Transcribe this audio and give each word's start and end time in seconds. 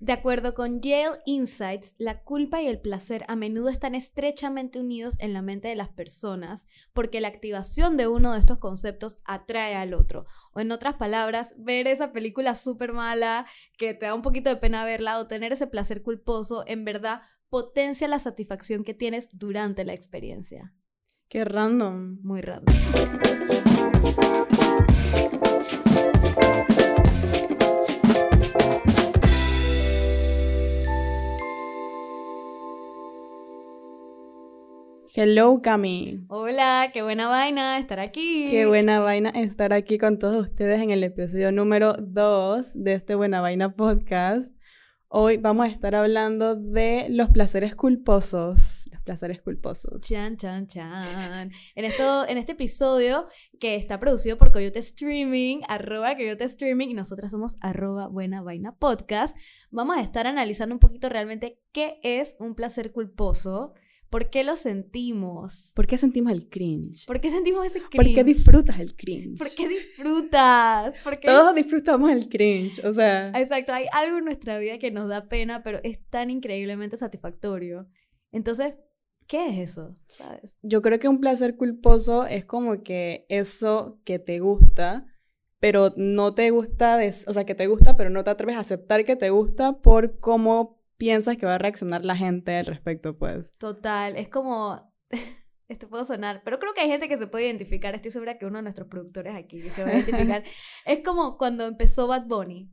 De 0.00 0.12
acuerdo 0.12 0.54
con 0.54 0.80
Yale 0.80 1.18
Insights, 1.26 1.96
la 1.98 2.22
culpa 2.22 2.62
y 2.62 2.68
el 2.68 2.80
placer 2.80 3.24
a 3.26 3.34
menudo 3.34 3.68
están 3.68 3.96
estrechamente 3.96 4.78
unidos 4.78 5.16
en 5.18 5.32
la 5.32 5.42
mente 5.42 5.66
de 5.66 5.74
las 5.74 5.88
personas 5.88 6.66
porque 6.92 7.20
la 7.20 7.26
activación 7.26 7.94
de 7.94 8.06
uno 8.06 8.32
de 8.32 8.38
estos 8.38 8.58
conceptos 8.58 9.18
atrae 9.24 9.74
al 9.74 9.94
otro. 9.94 10.24
O 10.52 10.60
en 10.60 10.70
otras 10.70 10.94
palabras, 10.94 11.54
ver 11.58 11.88
esa 11.88 12.12
película 12.12 12.54
súper 12.54 12.92
mala 12.92 13.44
que 13.76 13.92
te 13.92 14.06
da 14.06 14.14
un 14.14 14.22
poquito 14.22 14.50
de 14.50 14.56
pena 14.56 14.84
verla 14.84 15.18
o 15.18 15.26
tener 15.26 15.52
ese 15.52 15.66
placer 15.66 16.02
culposo 16.02 16.62
en 16.68 16.84
verdad 16.84 17.22
potencia 17.48 18.06
la 18.06 18.20
satisfacción 18.20 18.84
que 18.84 18.94
tienes 18.94 19.30
durante 19.32 19.84
la 19.84 19.94
experiencia. 19.94 20.74
Qué 21.28 21.44
random. 21.44 22.20
Muy 22.22 22.40
random. 22.40 22.74
Hello, 35.14 35.62
Cami. 35.62 36.26
Hola, 36.28 36.90
qué 36.92 37.02
buena 37.02 37.28
vaina 37.28 37.78
estar 37.78 37.98
aquí. 37.98 38.48
Qué 38.50 38.66
buena 38.66 39.00
vaina 39.00 39.30
estar 39.30 39.72
aquí 39.72 39.96
con 39.96 40.18
todos 40.18 40.48
ustedes 40.48 40.82
en 40.82 40.90
el 40.90 41.02
episodio 41.02 41.50
número 41.50 41.94
2 41.94 42.74
de 42.74 42.92
este 42.92 43.14
Buena 43.14 43.40
Vaina 43.40 43.72
podcast. 43.72 44.54
Hoy 45.08 45.38
vamos 45.38 45.64
a 45.64 45.70
estar 45.70 45.94
hablando 45.94 46.56
de 46.56 47.06
los 47.08 47.30
placeres 47.30 47.74
culposos. 47.74 48.84
Los 48.92 49.00
placeres 49.00 49.40
culposos. 49.40 50.04
Chan, 50.04 50.36
chan, 50.36 50.66
chan. 50.66 51.52
En, 51.74 51.84
esto, 51.86 52.28
en 52.28 52.36
este 52.36 52.52
episodio 52.52 53.26
que 53.58 53.76
está 53.76 53.98
producido 53.98 54.36
por 54.36 54.52
Coyote 54.52 54.80
Streaming, 54.80 55.62
arroba 55.68 56.16
Coyote 56.16 56.44
Streaming, 56.44 56.88
y 56.88 56.94
nosotras 56.94 57.32
somos 57.32 57.56
arroba 57.62 58.08
Buena 58.08 58.42
Vaina 58.42 58.76
Podcast, 58.76 59.34
vamos 59.70 59.96
a 59.96 60.02
estar 60.02 60.26
analizando 60.26 60.74
un 60.74 60.80
poquito 60.80 61.08
realmente 61.08 61.62
qué 61.72 61.98
es 62.02 62.36
un 62.38 62.54
placer 62.54 62.92
culposo 62.92 63.72
¿Por 64.10 64.30
qué 64.30 64.42
lo 64.42 64.56
sentimos? 64.56 65.72
¿Por 65.74 65.86
qué 65.86 65.98
sentimos 65.98 66.32
el 66.32 66.48
cringe? 66.48 67.06
¿Por 67.06 67.20
qué 67.20 67.30
sentimos 67.30 67.66
ese 67.66 67.80
cringe? 67.80 67.96
¿Por 67.96 68.14
qué 68.14 68.24
disfrutas 68.24 68.80
el 68.80 68.96
cringe? 68.96 69.38
¿Por 69.38 69.50
qué 69.54 69.68
disfrutas? 69.68 70.98
¿Por 71.00 71.16
Todos 71.18 71.54
disfrutamos 71.54 72.10
el 72.10 72.28
cringe, 72.28 72.82
o 72.84 72.92
sea. 72.92 73.28
Exacto, 73.38 73.74
hay 73.74 73.86
algo 73.92 74.18
en 74.18 74.24
nuestra 74.24 74.58
vida 74.58 74.78
que 74.78 74.90
nos 74.90 75.08
da 75.08 75.28
pena, 75.28 75.62
pero 75.62 75.80
es 75.82 76.00
tan 76.08 76.30
increíblemente 76.30 76.96
satisfactorio. 76.96 77.86
Entonces, 78.32 78.80
¿qué 79.26 79.48
es 79.48 79.70
eso? 79.70 79.94
¿Sabes? 80.06 80.58
Yo 80.62 80.80
creo 80.80 80.98
que 80.98 81.08
un 81.08 81.20
placer 81.20 81.56
culposo 81.56 82.24
es 82.26 82.46
como 82.46 82.82
que 82.82 83.26
eso 83.28 84.00
que 84.04 84.18
te 84.18 84.40
gusta, 84.40 85.04
pero 85.60 85.92
no 85.96 86.34
te 86.34 86.50
gusta, 86.50 86.98
o 87.26 87.32
sea, 87.32 87.44
que 87.44 87.54
te 87.54 87.66
gusta, 87.66 87.96
pero 87.96 88.08
no 88.08 88.24
te 88.24 88.30
atreves 88.30 88.56
a 88.56 88.60
aceptar 88.60 89.04
que 89.04 89.16
te 89.16 89.28
gusta 89.28 89.80
por 89.80 90.18
cómo 90.18 90.77
piensas 90.98 91.38
que 91.38 91.46
va 91.46 91.54
a 91.54 91.58
reaccionar 91.58 92.04
la 92.04 92.16
gente 92.16 92.56
al 92.56 92.66
respecto, 92.66 93.16
pues. 93.16 93.50
Total, 93.56 94.16
es 94.16 94.28
como, 94.28 94.92
esto 95.68 95.88
puedo 95.88 96.04
sonar, 96.04 96.42
pero 96.44 96.58
creo 96.58 96.74
que 96.74 96.82
hay 96.82 96.88
gente 96.88 97.08
que 97.08 97.16
se 97.16 97.26
puede 97.26 97.46
identificar, 97.46 97.94
estoy 97.94 98.10
segura 98.10 98.36
que 98.36 98.46
uno 98.46 98.58
de 98.58 98.64
nuestros 98.64 98.88
productores 98.88 99.34
aquí 99.34 99.62
se 99.70 99.84
va 99.84 99.90
a 99.90 99.94
identificar. 99.94 100.42
es 100.84 101.02
como 101.02 101.38
cuando 101.38 101.66
empezó 101.66 102.06
Bad 102.08 102.26
Bunny. 102.26 102.70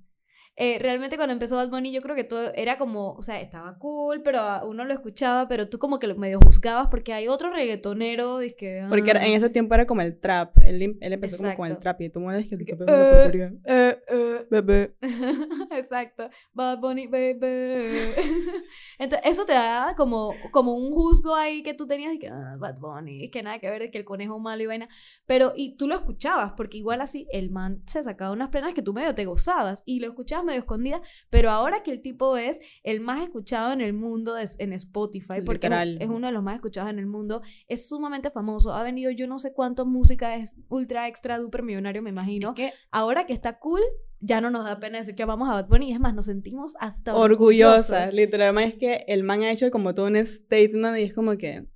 Eh, 0.58 0.78
realmente 0.80 1.18
cuando 1.18 1.34
empezó 1.34 1.58
Bad 1.58 1.70
Bunny 1.70 1.92
yo 1.92 2.02
creo 2.02 2.16
que 2.16 2.24
todo 2.24 2.54
era 2.56 2.78
como, 2.78 3.12
o 3.12 3.22
sea, 3.22 3.42
estaba 3.42 3.78
cool, 3.78 4.22
pero 4.24 4.66
uno 4.66 4.86
lo 4.86 4.94
escuchaba, 4.94 5.50
pero 5.50 5.68
tú 5.68 5.80
como 5.80 6.00
que 6.00 6.08
lo 6.08 6.16
medio 6.16 6.40
juzgabas 6.40 6.88
porque 6.88 7.12
hay 7.12 7.28
otro 7.28 7.52
reggaetonero, 7.52 8.40
que, 8.58 8.86
Porque 8.88 9.12
en 9.12 9.34
ese 9.34 9.50
tiempo 9.50 9.76
era 9.76 9.86
como 9.86 10.00
el 10.00 10.18
trap, 10.18 10.58
él, 10.64 10.98
él 11.02 11.14
empezó 11.14 11.44
como 11.44 11.56
con 11.56 11.68
el 11.68 11.78
trap 11.78 12.02
y 12.02 12.10
tú 12.10 12.22
me 12.22 12.42
que 12.46 12.72
eh, 12.72 13.60
eh, 13.66 14.00
eh, 14.08 14.48
bebé. 14.50 14.96
Exacto, 15.72 16.30
Bad 16.54 16.80
Bunny, 16.80 17.08
bebé. 17.08 17.90
Entonces, 18.98 19.30
eso 19.30 19.46
te 19.46 19.54
da 19.54 19.94
como, 19.98 20.34
como 20.52 20.74
un 20.74 20.94
juzgo 20.94 21.36
ahí 21.36 21.64
que 21.64 21.74
tú 21.74 21.86
tenías 21.86 22.14
y 22.14 22.20
que, 22.20 22.30
ah, 22.30 22.56
Bad 22.58 22.80
Bunny, 22.80 23.30
que 23.30 23.44
nada 23.44 23.60
que 23.60 23.70
ver, 23.70 23.82
es 23.82 23.92
que 23.92 23.98
el 23.98 24.06
conejo 24.06 24.40
malo 24.40 24.64
y 24.64 24.68
vaina, 24.68 24.88
pero, 25.26 25.52
y 25.56 25.76
tú 25.76 25.90
lo 25.90 25.96
escuchabas, 25.96 26.54
porque 26.56 26.78
igual 26.78 27.02
así 27.02 27.28
el 27.32 27.52
man 27.52 27.84
se 27.88 28.02
sacaba 28.06 28.32
unas 28.32 28.50
plenas 28.50 28.74
que 28.74 28.82
tú 28.82 28.94
medio 28.94 29.14
te 29.14 29.26
gozabas 29.26 29.84
y 29.86 30.00
lo 30.00 30.08
escuchabas 30.08 30.45
medio 30.46 30.60
escondida, 30.60 31.02
pero 31.30 31.50
ahora 31.50 31.84
que 31.84 31.92
el 31.92 32.02
tipo 32.02 32.38
es 32.38 32.60
el 32.84 33.02
más 33.02 33.24
escuchado 33.24 33.74
en 33.74 33.82
el 33.82 33.94
mundo 33.94 34.36
en 34.38 34.74
Spotify, 34.74 35.42
porque 35.46 35.68
es, 36.00 36.10
uno 36.10 36.28
de 36.28 36.34
los 36.34 36.44
más 36.44 36.56
escuchados 36.56 36.90
en 36.90 37.00
el 37.00 37.08
mundo, 37.08 37.42
es 37.68 37.88
sumamente 37.88 38.30
famoso, 38.30 38.74
ha 38.74 38.84
venido 38.84 39.12
yo 39.12 39.28
no 39.28 39.40
sé 39.40 39.54
cuánto 39.54 39.86
música, 39.86 40.36
es 40.36 40.58
ultra 40.70 41.08
extra 41.08 41.38
duper 41.40 41.64
millonario, 41.64 42.02
me 42.02 42.10
imagino. 42.10 42.54
que 42.54 42.72
ahora 42.92 43.26
que 43.26 43.34
está 43.34 43.60
cool, 43.60 43.82
ya 44.20 44.42
no 44.42 44.50
nos 44.50 44.66
da 44.66 44.80
pena 44.80 45.00
decir 45.00 45.16
que 45.16 45.26
vamos 45.26 45.50
a 45.50 45.54
Bad 45.54 45.68
Bunny 45.68 45.90
y 45.90 45.94
es 45.94 46.00
más, 46.00 46.14
nos 46.14 46.26
sentimos 46.26 46.74
hasta 46.80 47.16
orgullosas. 47.16 48.14
Literalmente 48.14 48.74
es 48.74 48.78
que 48.80 49.14
el 49.14 49.24
man 49.24 49.44
ha 49.44 49.52
hecho 49.52 49.70
como 49.72 49.94
todo 49.94 50.08
un 50.08 50.18
statement 50.26 50.98
y 50.98 51.04
es 51.04 51.14
como 51.14 51.38
que 51.38 51.68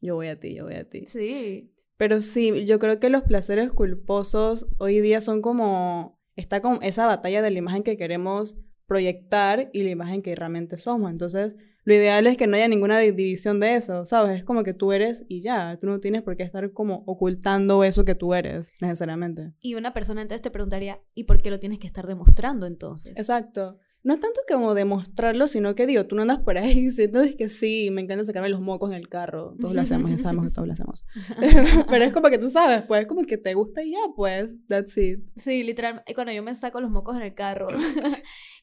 yo 0.00 0.14
voy 0.14 0.28
a 0.28 0.38
ti, 0.38 0.54
yo 0.54 0.64
voy 0.64 0.74
a 0.74 0.88
ti. 0.88 1.06
Sí. 1.06 1.72
Pero 1.96 2.20
sí, 2.20 2.66
yo 2.66 2.78
creo 2.78 3.00
que 3.00 3.08
los 3.08 3.22
placeres 3.22 3.72
culposos 3.72 4.68
hoy 4.78 5.00
día 5.00 5.20
son 5.20 5.40
como 5.40 6.15
está 6.36 6.60
con 6.60 6.78
esa 6.82 7.06
batalla 7.06 7.42
de 7.42 7.50
la 7.50 7.58
imagen 7.58 7.82
que 7.82 7.96
queremos 7.96 8.56
proyectar 8.86 9.70
y 9.72 9.82
la 9.82 9.90
imagen 9.90 10.22
que 10.22 10.34
realmente 10.36 10.76
somos. 10.78 11.10
Entonces, 11.10 11.56
lo 11.84 11.94
ideal 11.94 12.26
es 12.26 12.36
que 12.36 12.46
no 12.46 12.56
haya 12.56 12.68
ninguna 12.68 12.98
división 12.98 13.60
de 13.60 13.76
eso, 13.76 14.04
¿sabes? 14.04 14.38
Es 14.38 14.44
como 14.44 14.64
que 14.64 14.74
tú 14.74 14.92
eres 14.92 15.24
y 15.28 15.40
ya, 15.40 15.78
tú 15.80 15.86
no 15.86 16.00
tienes 16.00 16.22
por 16.22 16.36
qué 16.36 16.42
estar 16.42 16.72
como 16.72 17.04
ocultando 17.06 17.84
eso 17.84 18.04
que 18.04 18.14
tú 18.14 18.34
eres, 18.34 18.72
necesariamente. 18.80 19.54
Y 19.60 19.74
una 19.74 19.92
persona 19.92 20.22
entonces 20.22 20.42
te 20.42 20.50
preguntaría, 20.50 21.00
¿y 21.14 21.24
por 21.24 21.42
qué 21.42 21.50
lo 21.50 21.60
tienes 21.60 21.78
que 21.78 21.86
estar 21.86 22.06
demostrando 22.06 22.66
entonces? 22.66 23.16
Exacto 23.16 23.78
no 24.06 24.14
es 24.14 24.20
tanto 24.20 24.40
como 24.46 24.74
demostrarlo, 24.74 25.48
sino 25.48 25.74
que 25.74 25.84
digo, 25.84 26.06
tú 26.06 26.14
no 26.14 26.22
andas 26.22 26.38
por 26.38 26.56
ahí 26.58 26.74
diciendo 26.84 27.20
que 27.36 27.48
sí, 27.48 27.90
me 27.90 28.02
encanta 28.02 28.22
sacarme 28.22 28.48
los 28.48 28.60
mocos 28.60 28.90
en 28.90 28.96
el 28.96 29.08
carro. 29.08 29.56
Todos 29.60 29.74
lo 29.74 29.80
hacemos, 29.80 30.08
ya 30.08 30.18
sabemos 30.18 30.46
que 30.46 30.54
todos 30.54 30.68
lo 30.68 30.74
hacemos. 30.74 31.04
Pero, 31.90 32.04
es 32.04 32.12
como 32.12 32.28
que 32.28 32.38
tú 32.38 32.48
sabes, 32.48 32.82
pues, 32.82 33.08
como 33.08 33.24
que 33.24 33.36
te 33.36 33.54
gusta 33.54 33.82
y 33.82 33.90
ya, 33.90 33.98
pues, 34.14 34.58
that's 34.68 34.96
it. 34.96 35.24
Sí, 35.34 35.64
literalmente, 35.64 36.14
cuando 36.14 36.32
yo 36.32 36.44
me 36.44 36.54
saco 36.54 36.80
los 36.80 36.88
mocos 36.88 37.16
en 37.16 37.22
el 37.22 37.34
carro 37.34 37.66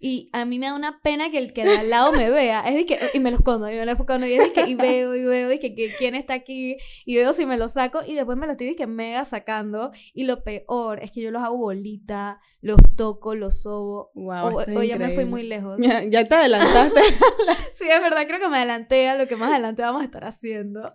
y 0.05 0.29
a 0.33 0.43
mí 0.43 0.59
me 0.59 0.65
da 0.65 0.75
una 0.75 0.99
pena 0.99 1.31
que 1.31 1.37
el 1.37 1.53
que 1.53 1.63
de 1.63 1.77
al 1.77 1.89
lado 1.89 2.11
me 2.11 2.29
vea, 2.29 2.59
es 2.67 2.75
de 2.75 2.85
que, 2.85 2.99
y 3.13 3.21
me 3.21 3.31
los 3.31 3.39
escondo, 3.39 3.71
y 3.71 3.75
me 3.75 3.85
los 3.85 3.97
escondo, 3.97 4.27
y, 4.27 4.33
es 4.33 4.49
que, 4.49 4.67
y 4.69 4.75
veo, 4.75 5.15
y 5.15 5.23
veo, 5.23 5.53
y 5.53 5.59
que, 5.59 5.73
que, 5.73 5.93
quién 5.97 6.13
está 6.13 6.33
aquí, 6.33 6.75
y 7.05 7.15
veo 7.15 7.31
si 7.31 7.45
me 7.45 7.55
los 7.55 7.71
saco, 7.71 8.01
y 8.05 8.13
después 8.13 8.37
me 8.37 8.45
los 8.45 8.55
estoy 8.55 8.75
que 8.75 8.85
mega 8.85 9.23
sacando, 9.23 9.91
y 10.13 10.25
lo 10.25 10.43
peor 10.43 11.01
es 11.01 11.13
que 11.13 11.21
yo 11.21 11.31
los 11.31 11.41
hago 11.41 11.55
bolita, 11.55 12.41
los 12.59 12.79
toco, 12.97 13.33
los 13.33 13.61
sobo, 13.61 14.11
wow, 14.13 14.57
o, 14.57 14.79
o 14.79 14.83
ya 14.83 14.97
me 14.97 15.09
fui 15.11 15.23
muy 15.23 15.43
lejos. 15.43 15.79
Ya, 15.79 16.27
te 16.27 16.35
adelantaste. 16.35 16.99
sí, 17.73 17.85
es 17.89 18.01
verdad, 18.01 18.27
creo 18.27 18.41
que 18.41 18.49
me 18.49 18.57
adelanté 18.57 19.07
a 19.07 19.17
lo 19.17 19.25
que 19.27 19.37
más 19.37 19.51
adelante 19.51 19.83
vamos 19.83 20.01
a 20.01 20.05
estar 20.05 20.25
haciendo. 20.25 20.93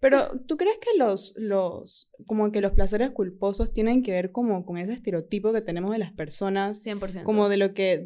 Pero, 0.00 0.38
¿tú 0.46 0.56
crees 0.56 0.78
que 0.78 0.98
los, 0.98 1.34
los, 1.36 2.10
como 2.26 2.50
que 2.52 2.60
los 2.60 2.72
placeres 2.72 3.10
culposos 3.10 3.72
tienen 3.72 4.02
que 4.02 4.12
ver 4.12 4.32
como 4.32 4.64
con 4.64 4.78
ese 4.78 4.94
estereotipo 4.94 5.52
que 5.52 5.60
tenemos 5.60 5.92
de 5.92 5.98
las 5.98 6.12
personas? 6.12 6.84
100%. 6.84 7.22
Como 7.22 7.48
de 7.48 7.58
lo 7.58 7.74
que 7.74 8.02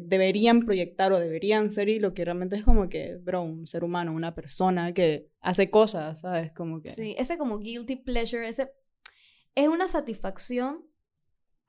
proyectar 0.53 1.11
o 1.13 1.19
deberían 1.19 1.69
ser 1.69 1.89
y 1.89 1.99
lo 1.99 2.13
que 2.13 2.25
realmente 2.25 2.55
es 2.55 2.63
como 2.63 2.89
que, 2.89 3.17
bro, 3.17 3.41
un 3.41 3.67
ser 3.67 3.83
humano, 3.83 4.13
una 4.13 4.35
persona 4.35 4.93
que 4.93 5.29
hace 5.41 5.69
cosas, 5.69 6.21
¿sabes? 6.21 6.53
Como 6.53 6.81
que... 6.81 6.89
Sí, 6.89 7.15
ese 7.17 7.37
como 7.37 7.59
guilty 7.59 7.97
pleasure, 7.97 8.47
ese 8.47 8.71
es 9.55 9.67
una 9.67 9.87
satisfacción 9.87 10.85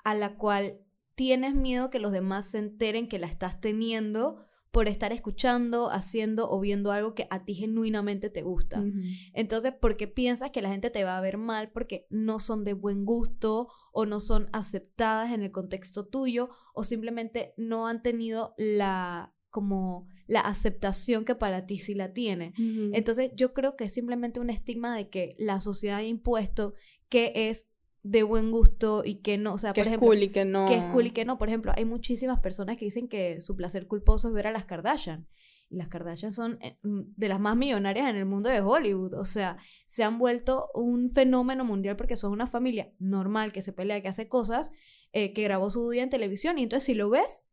a 0.04 0.14
la 0.14 0.36
cual 0.36 0.80
tienes 1.14 1.54
miedo 1.54 1.90
que 1.90 1.98
los 1.98 2.12
demás 2.12 2.50
se 2.50 2.58
enteren 2.58 3.08
que 3.08 3.18
la 3.18 3.26
estás 3.26 3.60
teniendo 3.60 4.45
por 4.76 4.88
estar 4.88 5.10
escuchando, 5.10 5.90
haciendo 5.90 6.50
o 6.50 6.60
viendo 6.60 6.92
algo 6.92 7.14
que 7.14 7.26
a 7.30 7.46
ti 7.46 7.54
genuinamente 7.54 8.28
te 8.28 8.42
gusta. 8.42 8.84
Entonces, 9.32 9.72
¿por 9.72 9.96
qué 9.96 10.06
piensas 10.06 10.50
que 10.50 10.60
la 10.60 10.68
gente 10.68 10.90
te 10.90 11.02
va 11.02 11.16
a 11.16 11.20
ver 11.22 11.38
mal 11.38 11.70
porque 11.72 12.06
no 12.10 12.40
son 12.40 12.62
de 12.62 12.74
buen 12.74 13.06
gusto 13.06 13.68
o 13.94 14.04
no 14.04 14.20
son 14.20 14.50
aceptadas 14.52 15.32
en 15.32 15.40
el 15.40 15.50
contexto 15.50 16.08
tuyo 16.08 16.50
o 16.74 16.84
simplemente 16.84 17.54
no 17.56 17.88
han 17.88 18.02
tenido 18.02 18.52
la 18.58 19.34
como 19.48 20.08
la 20.26 20.40
aceptación 20.40 21.24
que 21.24 21.34
para 21.34 21.64
ti 21.64 21.78
sí 21.78 21.94
la 21.94 22.12
tiene. 22.12 22.52
Entonces, 22.92 23.30
yo 23.34 23.54
creo 23.54 23.76
que 23.76 23.84
es 23.84 23.94
simplemente 23.94 24.40
un 24.40 24.50
estigma 24.50 24.94
de 24.94 25.08
que 25.08 25.36
la 25.38 25.62
sociedad 25.62 26.00
ha 26.00 26.04
impuesto 26.04 26.74
que 27.08 27.32
es 27.34 27.66
de 28.06 28.22
buen 28.22 28.52
gusto 28.52 29.02
y 29.04 29.16
que 29.16 29.36
no, 29.36 29.54
o 29.54 29.58
sea, 29.58 29.72
que 29.72 29.80
por 29.80 29.88
es 29.88 29.88
ejemplo, 29.88 30.08
cool 30.08 30.22
y 30.22 30.28
que 30.28 30.44
no. 30.44 30.66
Que 30.66 30.76
es 30.76 30.84
cool 30.84 31.06
y 31.08 31.10
que 31.10 31.24
no. 31.24 31.38
Por 31.38 31.48
ejemplo, 31.48 31.72
hay 31.74 31.84
muchísimas 31.84 32.38
personas 32.38 32.76
que 32.76 32.84
dicen 32.84 33.08
que 33.08 33.40
su 33.40 33.56
placer 33.56 33.86
culposo 33.88 34.28
es 34.28 34.34
ver 34.34 34.46
a 34.46 34.52
las 34.52 34.64
Kardashian. 34.64 35.26
Y 35.68 35.76
las 35.76 35.88
Kardashian 35.88 36.30
son 36.30 36.58
eh, 36.62 36.78
mm, 36.82 37.14
de 37.16 37.28
las 37.28 37.40
más 37.40 37.56
millonarias 37.56 38.08
en 38.08 38.16
el 38.16 38.24
mundo 38.24 38.48
de 38.48 38.60
Hollywood. 38.60 39.14
O 39.14 39.24
sea, 39.24 39.58
se 39.86 40.04
han 40.04 40.18
vuelto 40.18 40.68
un 40.74 41.10
fenómeno 41.10 41.64
mundial 41.64 41.96
porque 41.96 42.14
son 42.14 42.30
una 42.30 42.46
familia 42.46 42.92
normal 43.00 43.52
que 43.52 43.62
se 43.62 43.72
pelea, 43.72 44.00
que 44.00 44.08
hace 44.08 44.28
cosas, 44.28 44.70
eh, 45.12 45.32
que 45.32 45.42
grabó 45.42 45.68
su 45.70 45.90
día 45.90 46.04
en 46.04 46.10
televisión. 46.10 46.58
Y 46.58 46.62
entonces, 46.62 46.86
si 46.86 46.94
lo 46.94 47.10
ves, 47.10 47.44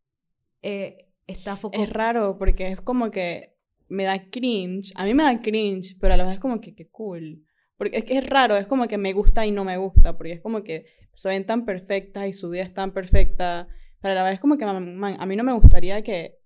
eh, 0.62 1.10
está 1.26 1.58
foco. 1.58 1.82
Es 1.82 1.90
raro 1.90 2.38
porque 2.38 2.68
es 2.68 2.82
como 2.82 3.10
que 3.10 3.58
me 3.88 4.04
da 4.04 4.30
cringe. 4.30 4.92
A 4.96 5.06
mí 5.06 5.16
me 5.16 5.24
da 5.24 5.40
cringe, 5.40 5.98
pero 6.00 6.14
a 6.14 6.18
la 6.18 6.26
vez 6.26 6.34
es 6.36 6.40
como 6.40 6.62
que, 6.62 6.76
qué 6.76 6.88
cool. 6.90 7.44
Porque 7.78 7.98
es 7.98 8.04
que 8.06 8.18
es 8.18 8.30
raro, 8.30 8.56
es 8.56 8.68
como 8.68 8.88
que 8.88 8.98
me 8.98 9.14
gusta 9.14 9.46
y 9.46 9.52
no 9.52 9.64
me 9.64 9.78
gusta, 9.78 10.16
porque 10.18 10.34
es 10.34 10.42
como 10.42 10.64
que 10.64 10.86
se 11.14 11.30
ven 11.30 11.46
tan 11.46 11.66
perfectas 11.66 12.28
y 12.28 12.34
su 12.34 12.50
vida 12.50 12.64
es 12.64 12.74
tan 12.74 12.92
perfecta, 12.92 13.68
pero 14.02 14.14
a 14.14 14.16
la 14.16 14.24
vez 14.24 14.34
es 14.36 14.40
como 14.40 14.58
que, 14.58 14.66
a 14.66 15.26
mí 15.26 15.36
no 15.36 15.44
me 15.44 15.54
gustaría 15.54 16.02
que 16.04 16.40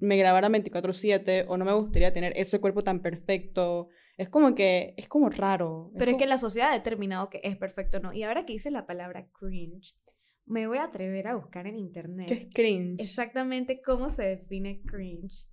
me 0.00 0.16
grabara 0.16 0.48
24/7 0.48 1.44
o 1.48 1.56
no 1.56 1.64
me 1.64 1.72
gustaría 1.72 2.12
tener 2.12 2.32
ese 2.36 2.60
cuerpo 2.60 2.82
tan 2.82 3.00
perfecto. 3.00 3.88
Es 4.16 4.28
como 4.28 4.54
que, 4.54 4.94
es 4.96 5.08
como 5.08 5.30
raro. 5.30 5.92
Pero 5.96 6.10
es, 6.10 6.16
que 6.16 6.26
la 6.26 6.38
sociedad 6.38 6.70
ha 6.70 6.74
determinado 6.74 7.30
que 7.30 7.40
es 7.44 7.56
perfecto 7.56 8.00
no. 8.00 8.12
Y 8.12 8.24
ahora 8.24 8.44
que 8.44 8.52
dice 8.52 8.70
la 8.70 8.86
palabra 8.86 9.28
cringe, 9.38 9.94
me 10.44 10.66
voy 10.66 10.78
a 10.78 10.84
atrever 10.84 11.28
a 11.28 11.36
buscar 11.36 11.66
en 11.66 11.76
internet 11.76 12.26
que 12.26 12.34
es 12.34 12.48
cringe. 12.52 13.00
exactamente 13.00 13.80
cómo 13.80 14.10
se 14.10 14.24
define 14.24 14.82
cringe. 14.82 15.48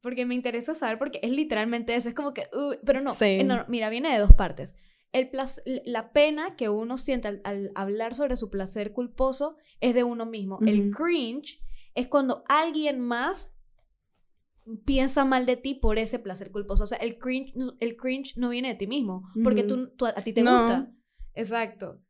Porque 0.00 0.24
me 0.26 0.34
interesa 0.34 0.74
saber, 0.74 0.98
porque 0.98 1.18
es 1.22 1.30
literalmente 1.32 1.94
eso. 1.94 2.08
Es 2.08 2.14
como 2.14 2.32
que, 2.32 2.42
uh, 2.52 2.74
pero 2.84 3.00
no, 3.00 3.12
Sí. 3.14 3.42
no, 3.44 3.64
mira, 3.68 3.90
viene 3.90 4.12
de 4.12 4.18
dos 4.18 4.32
partes. 4.32 4.74
El 5.12 5.30
la 5.86 6.12
pena 6.12 6.54
que 6.56 6.68
uno 6.68 6.98
siente 6.98 7.28
al, 7.28 7.40
al 7.44 7.72
hablar 7.74 8.14
sobre 8.14 8.36
su 8.36 8.50
placer 8.50 8.92
culposo 8.92 9.56
es 9.80 9.94
de 9.94 10.04
uno 10.04 10.26
mismo. 10.26 10.58
El 10.66 10.90
cringe 10.90 11.60
es 11.94 12.08
cuando 12.08 12.44
alguien 12.48 13.00
más 13.00 13.52
piensa 14.84 15.24
mal 15.24 15.46
de 15.46 15.56
ti 15.56 15.74
por 15.74 15.98
ese 15.98 16.18
placer 16.18 16.50
culposo. 16.50 16.84
O 16.84 16.86
sea, 16.86 16.98
el 16.98 17.18
cringe, 17.18 17.54
no- 17.56 17.74
el 17.80 17.96
cringe 17.96 18.36
no 18.36 18.50
viene 18.50 18.68
de 18.68 18.74
ti 18.74 18.86
mismo, 18.86 19.22
porque 19.42 19.62
tú, 19.62 19.88
tú- 19.96 20.06
a 20.06 20.12
ti 20.12 20.32
te 20.34 20.42
No. 20.42 20.58
gusta. 20.62 20.92
Exacto. 21.34 22.02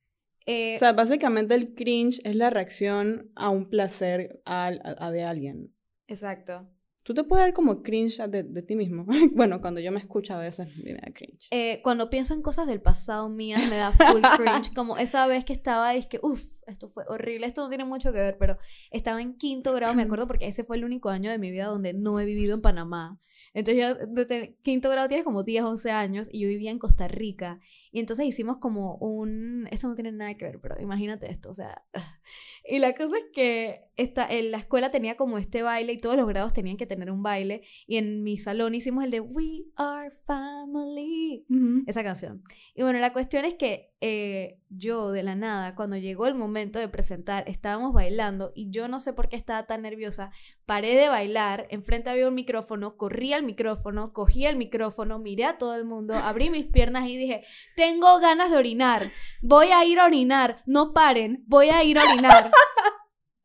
Eh, 0.46 0.74
O 0.76 0.78
sea, 0.78 0.92
básicamente 0.92 1.54
el 1.54 1.74
cringe 1.74 2.20
es 2.24 2.34
la 2.34 2.50
reacción 2.50 3.30
a 3.36 3.50
un 3.50 3.68
placer 3.68 4.40
al- 4.44 4.80
a, 4.84 5.06
a 5.06 5.10
de 5.12 5.22
alguien. 5.22 5.74
exacto. 6.08 6.68
Tú 7.08 7.14
te 7.14 7.24
puedes 7.24 7.46
dar 7.46 7.54
como 7.54 7.82
cringe 7.82 8.18
de, 8.28 8.42
de 8.42 8.62
ti 8.62 8.76
mismo. 8.76 9.06
bueno, 9.32 9.62
cuando 9.62 9.80
yo 9.80 9.90
me 9.90 9.98
escucho 9.98 10.34
a 10.34 10.40
veces 10.40 10.68
me 10.76 10.92
da 10.92 11.10
cringe. 11.10 11.48
Eh, 11.50 11.80
cuando 11.82 12.10
pienso 12.10 12.34
en 12.34 12.42
cosas 12.42 12.66
del 12.66 12.82
pasado 12.82 13.30
mías 13.30 13.66
me 13.70 13.76
da 13.76 13.92
full 13.92 14.20
cringe, 14.36 14.74
como 14.74 14.98
esa 14.98 15.26
vez 15.26 15.46
que 15.46 15.54
estaba 15.54 15.94
y 15.94 16.00
es 16.00 16.06
que, 16.06 16.20
uff, 16.22 16.42
esto 16.66 16.86
fue 16.90 17.04
horrible, 17.08 17.46
esto 17.46 17.62
no 17.62 17.70
tiene 17.70 17.86
mucho 17.86 18.12
que 18.12 18.18
ver, 18.18 18.36
pero 18.36 18.58
estaba 18.90 19.22
en 19.22 19.38
quinto 19.38 19.72
grado, 19.72 19.94
me 19.94 20.02
acuerdo, 20.02 20.26
porque 20.26 20.48
ese 20.48 20.64
fue 20.64 20.76
el 20.76 20.84
único 20.84 21.08
año 21.08 21.30
de 21.30 21.38
mi 21.38 21.50
vida 21.50 21.64
donde 21.64 21.94
no 21.94 22.20
he 22.20 22.26
vivido 22.26 22.54
en 22.54 22.60
Panamá. 22.60 23.18
Entonces 23.54 23.82
yo, 23.82 24.06
desde 24.06 24.56
quinto 24.62 24.90
grado 24.90 25.08
tienes 25.08 25.24
como 25.24 25.42
10, 25.42 25.64
11 25.64 25.90
años 25.90 26.28
y 26.30 26.40
yo 26.40 26.48
vivía 26.48 26.70
en 26.70 26.78
Costa 26.78 27.08
Rica. 27.08 27.60
Y 27.90 28.00
entonces 28.00 28.26
hicimos 28.26 28.58
como 28.58 28.96
un, 28.96 29.66
esto 29.70 29.88
no 29.88 29.94
tiene 29.94 30.12
nada 30.12 30.34
que 30.36 30.44
ver, 30.44 30.60
pero 30.60 30.80
imagínate 30.80 31.30
esto, 31.30 31.50
o 31.50 31.54
sea, 31.54 31.84
y 32.64 32.78
la 32.78 32.94
cosa 32.94 33.16
es 33.16 33.24
que 33.32 33.88
esta, 33.96 34.26
en 34.28 34.50
la 34.50 34.58
escuela 34.58 34.90
tenía 34.90 35.16
como 35.16 35.38
este 35.38 35.62
baile 35.62 35.92
y 35.92 36.00
todos 36.00 36.16
los 36.16 36.26
grados 36.26 36.52
tenían 36.52 36.76
que 36.76 36.86
tener 36.86 36.97
un 37.10 37.22
baile. 37.22 37.62
Y 37.86 37.96
en 37.96 38.22
mi 38.22 38.38
salón 38.38 38.74
hicimos 38.74 39.04
el 39.04 39.10
de 39.10 39.20
We 39.20 39.64
Are 39.76 40.10
Family. 40.10 41.46
Esa 41.86 42.02
canción. 42.02 42.42
Y 42.74 42.82
bueno, 42.82 42.98
la 42.98 43.12
cuestión 43.12 43.44
es 43.44 43.54
que 43.54 43.92
eh, 44.00 44.60
yo 44.70 45.10
de 45.10 45.24
la 45.24 45.34
nada, 45.34 45.74
cuando 45.74 45.96
llegó 45.96 46.26
el 46.26 46.34
momento 46.34 46.78
de 46.78 46.88
presentar, 46.88 47.48
estábamos 47.48 47.92
bailando 47.92 48.52
y 48.54 48.70
yo 48.70 48.86
no 48.86 49.00
sé 49.00 49.12
por 49.12 49.28
qué 49.28 49.36
estaba 49.36 49.66
tan 49.66 49.82
nerviosa. 49.82 50.30
Paré 50.66 50.94
de 50.94 51.08
bailar, 51.08 51.66
enfrente 51.70 52.10
había 52.10 52.28
un 52.28 52.34
micrófono, 52.34 52.96
corrí 52.96 53.32
al 53.32 53.42
micrófono, 53.42 54.12
cogí 54.12 54.46
el 54.46 54.56
micrófono, 54.56 55.18
miré 55.18 55.46
a 55.46 55.58
todo 55.58 55.74
el 55.74 55.84
mundo, 55.84 56.14
abrí 56.14 56.50
mis 56.50 56.66
piernas 56.66 57.08
y 57.08 57.16
dije, 57.16 57.44
tengo 57.74 58.18
ganas 58.20 58.50
de 58.50 58.56
orinar, 58.56 59.02
voy 59.42 59.68
a 59.68 59.84
ir 59.84 59.98
a 59.98 60.04
orinar, 60.04 60.62
no 60.66 60.92
paren, 60.92 61.42
voy 61.46 61.70
a 61.70 61.82
ir 61.82 61.98
a 61.98 62.04
orinar. 62.04 62.50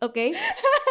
¿Ok? 0.03 0.17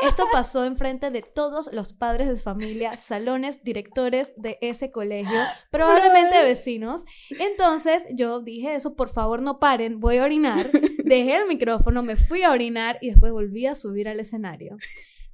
Esto 0.03 0.25
pasó 0.33 0.65
enfrente 0.65 1.11
de 1.11 1.23
todos 1.23 1.71
los 1.73 1.93
padres 1.93 2.29
de 2.29 2.37
familia, 2.37 2.97
salones, 2.97 3.63
directores 3.63 4.33
de 4.37 4.59
ese 4.61 4.91
colegio, 4.91 5.39
probablemente 5.71 6.43
vecinos. 6.43 7.05
Entonces 7.39 8.03
yo 8.11 8.41
dije 8.41 8.75
eso, 8.75 8.97
por 8.97 9.09
favor 9.11 9.43
no 9.43 9.61
paren, 9.61 10.01
voy 10.01 10.17
a 10.17 10.25
orinar. 10.25 10.71
Dejé 11.05 11.37
el 11.37 11.47
micrófono, 11.47 12.03
me 12.03 12.17
fui 12.17 12.43
a 12.43 12.51
orinar 12.51 12.99
y 13.01 13.11
después 13.11 13.33
volví 13.33 13.67
a 13.67 13.75
subir 13.75 14.09
al 14.09 14.19
escenario. 14.19 14.77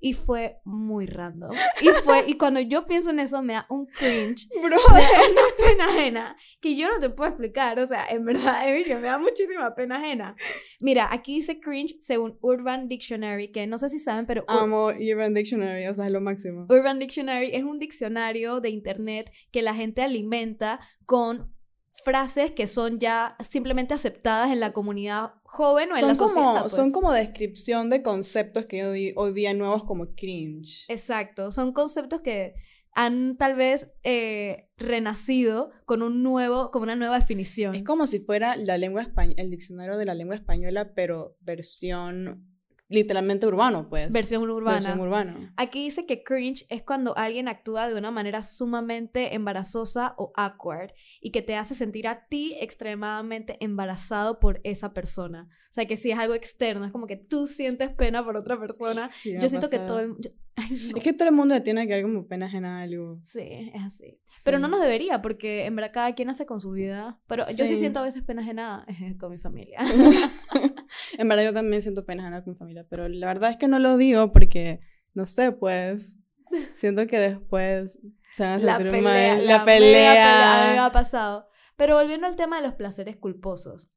Y 0.00 0.12
fue 0.12 0.61
muy 0.65 1.06
random. 1.06 1.50
Y 1.81 1.89
fue, 2.05 2.25
y 2.27 2.35
cuando 2.35 2.61
yo 2.61 2.87
pienso 2.87 3.11
en 3.11 3.21
eso 3.21 3.43
me 3.43 3.55
da 3.55 3.67
un 3.69 3.87
cringe 3.87 4.49
Bro, 4.62 4.77
da 4.77 5.31
una 5.31 5.67
pena 5.67 5.89
ajena 5.89 6.37
que 6.61 6.77
yo 6.77 6.89
no 6.89 6.99
te 6.99 7.11
puedo 7.11 7.31
explicar. 7.31 7.79
O 7.79 7.87
sea, 7.87 8.06
en 8.09 8.25
verdad, 8.25 8.69
Emi, 8.69 8.85
que 8.85 8.95
me 8.95 9.03
da 9.03 9.19
muchísima 9.19 9.75
pena 9.75 9.97
ajena. 9.97 10.37
Mira, 10.81 11.09
aquí 11.11 11.37
dice 11.37 11.61
cringe 11.61 11.97
según 12.00 12.39
Urban 12.41 12.89
Dictionary, 12.89 13.50
que 13.50 13.67
no 13.67 13.79
sé 13.79 13.89
si 13.89 13.99
saben, 13.99 14.27
pero 14.27 14.45
amo 14.49 14.87
Urban 14.87 15.35
Dictionary, 15.35 15.87
o 15.87 15.95
sea, 15.95 16.06
es 16.06 16.12
lo 16.12 16.21
máximo. 16.21 16.67
Urban 16.69 16.99
Dictionary 16.99 17.50
es 17.53 17.65
un 17.65 17.79
diccionario 17.79 18.61
de 18.61 18.71
internet 18.71 19.33
que 19.50 19.62
la 19.62 19.75
gente 19.75 20.03
alimenta 20.03 20.81
con 21.05 21.53
frases 22.05 22.53
que 22.53 22.67
son 22.67 22.99
ya 22.99 23.37
simplemente 23.41 23.95
aceptadas 23.95 24.50
en 24.50 24.61
la 24.61 24.73
comunidad 24.73 25.33
joven 25.45 25.91
o 25.93 25.97
en 25.97 26.06
la 26.06 26.15
Son 26.15 26.29
sociedad. 26.29 26.47
como, 26.47 26.61
pues. 26.61 26.73
son 26.73 26.93
como 26.93 27.12
descripción 27.12 27.89
de 27.89 28.03
conceptos 28.03 28.67
que 28.67 28.85
hoy, 28.85 29.12
hoy 29.17 29.33
día 29.33 29.55
nuevos 29.55 29.85
como 29.85 30.15
cringe. 30.15 30.85
Exacto, 30.89 31.50
son 31.50 31.73
conceptos 31.73 32.21
que 32.21 32.55
han 32.95 33.37
tal 33.37 33.55
vez 33.55 33.91
eh, 34.03 34.69
renacido 34.77 35.71
con 35.85 36.03
un 36.03 36.23
nuevo, 36.23 36.71
con 36.71 36.83
una 36.83 36.97
nueva 36.97 37.19
definición. 37.19 37.75
Es 37.75 37.85
como 37.85 38.06
si 38.06 38.19
fuera 38.19 38.56
la 38.56 38.77
lengua 38.79 39.03
española, 39.03 39.41
el 39.41 39.50
diccionario 39.50 39.97
de 39.97 40.05
la 40.05 40.15
lengua 40.15 40.35
española, 40.35 40.93
pero 40.95 41.37
versión 41.41 42.57
literalmente 42.88 43.46
urbano, 43.46 43.88
pues. 43.88 44.12
Versión 44.12 44.49
urbana. 44.50 44.76
Versión 44.79 45.00
urbano. 45.00 45.52
Aquí 45.56 45.85
dice 45.85 46.06
que 46.06 46.23
cringe 46.23 46.64
es 46.70 46.82
cuando 46.82 47.17
alguien 47.17 47.49
actúa 47.49 47.88
de 47.88 47.94
una 47.99 48.11
manera 48.11 48.43
sumamente 48.43 49.35
embarazosa 49.35 50.14
o 50.17 50.32
awkward 50.37 50.93
y 51.20 51.31
que 51.31 51.43
te 51.43 51.55
hace 51.56 51.75
sentir 51.75 52.08
a 52.08 52.26
ti 52.29 52.56
extremadamente 52.61 53.56
embarazado 53.61 54.40
por 54.40 54.61
esa 54.64 54.93
persona. 54.94 55.49
O 55.70 55.73
sea, 55.73 55.85
que 55.87 55.96
si 55.96 56.11
es 56.11 56.19
algo 56.19 56.35
externo, 56.35 56.87
es 56.87 56.93
como 56.93 57.06
que 57.06 57.17
tú 57.17 57.46
sientes 57.46 57.90
pena 57.90 58.25
por 58.25 58.37
otra 58.37 58.58
persona. 58.58 59.08
Sí, 59.12 59.35
Yo 59.40 59.49
siento 59.49 59.69
que 59.69 59.79
todo 59.79 60.00
el 60.00 60.14
yo- 60.19 60.31
ay, 60.56 60.90
no. 60.90 60.96
Es 60.96 61.05
que 61.05 61.12
todo 61.12 61.29
el 61.29 61.35
mundo 61.35 61.55
le 61.55 61.61
tiene 61.61 61.87
que 61.87 61.93
dar 61.93 62.02
como 62.02 62.26
pena 62.26 62.46
ajena 62.46 62.79
a 62.79 62.82
algo. 62.82 63.20
Sí, 63.23 63.70
es 63.75 63.82
así. 63.82 64.19
Pero 64.44 64.58
no 64.58 64.67
nos 64.69 64.81
debería, 64.81 65.23
porque 65.23 65.67
en 65.67 65.76
verdad 65.76 65.93
cada 65.93 66.14
quien 66.14 66.31
hace 66.31 66.46
con 66.46 66.61
su 66.61 66.73
vida. 66.73 67.20
Pero 67.29 67.44
yo 67.46 67.64
sí 67.67 67.75
Sí. 67.75 67.76
siento 67.76 68.00
a 68.00 68.02
veces 68.05 68.23
pena 68.23 68.40
ajena 68.43 68.85
con 69.20 69.31
mi 69.31 69.38
familia. 69.38 69.79
En 71.19 71.29
verdad 71.29 71.44
yo 71.44 71.53
también 71.53 71.82
siento 71.82 72.06
pena 72.06 72.23
ajena 72.23 72.43
con 72.44 72.53
mi 72.55 72.56
familia, 72.59 72.87
pero 72.88 73.09
la 73.09 73.26
verdad 73.26 73.50
es 73.50 73.56
que 73.59 73.69
no 73.69 73.79
lo 73.79 73.97
digo 73.99 74.32
porque, 74.32 74.81
no 75.15 75.26
sé, 75.26 75.53
pues, 75.53 76.17
siento 76.75 77.06
que 77.06 77.19
después 77.19 77.99
se 78.32 78.44
van 78.44 78.53
a 78.55 78.59
la 78.59 78.76
sentir 78.79 78.93
pelea, 78.93 79.35
mal. 79.35 79.47
la 79.47 79.56
La, 79.59 79.65
pelea. 79.65 80.11
A 80.12 80.15
mí 80.15 80.62
me 80.62 80.69
pelea. 80.70 80.87
ha 80.87 80.93
pasado. 80.93 81.49
Pero 81.76 81.97
volviendo 81.97 82.26
al 82.26 82.37
tema 82.37 82.56
de 82.56 82.62
los 82.67 82.75
placeres 82.75 83.17
culposos. 83.17 83.91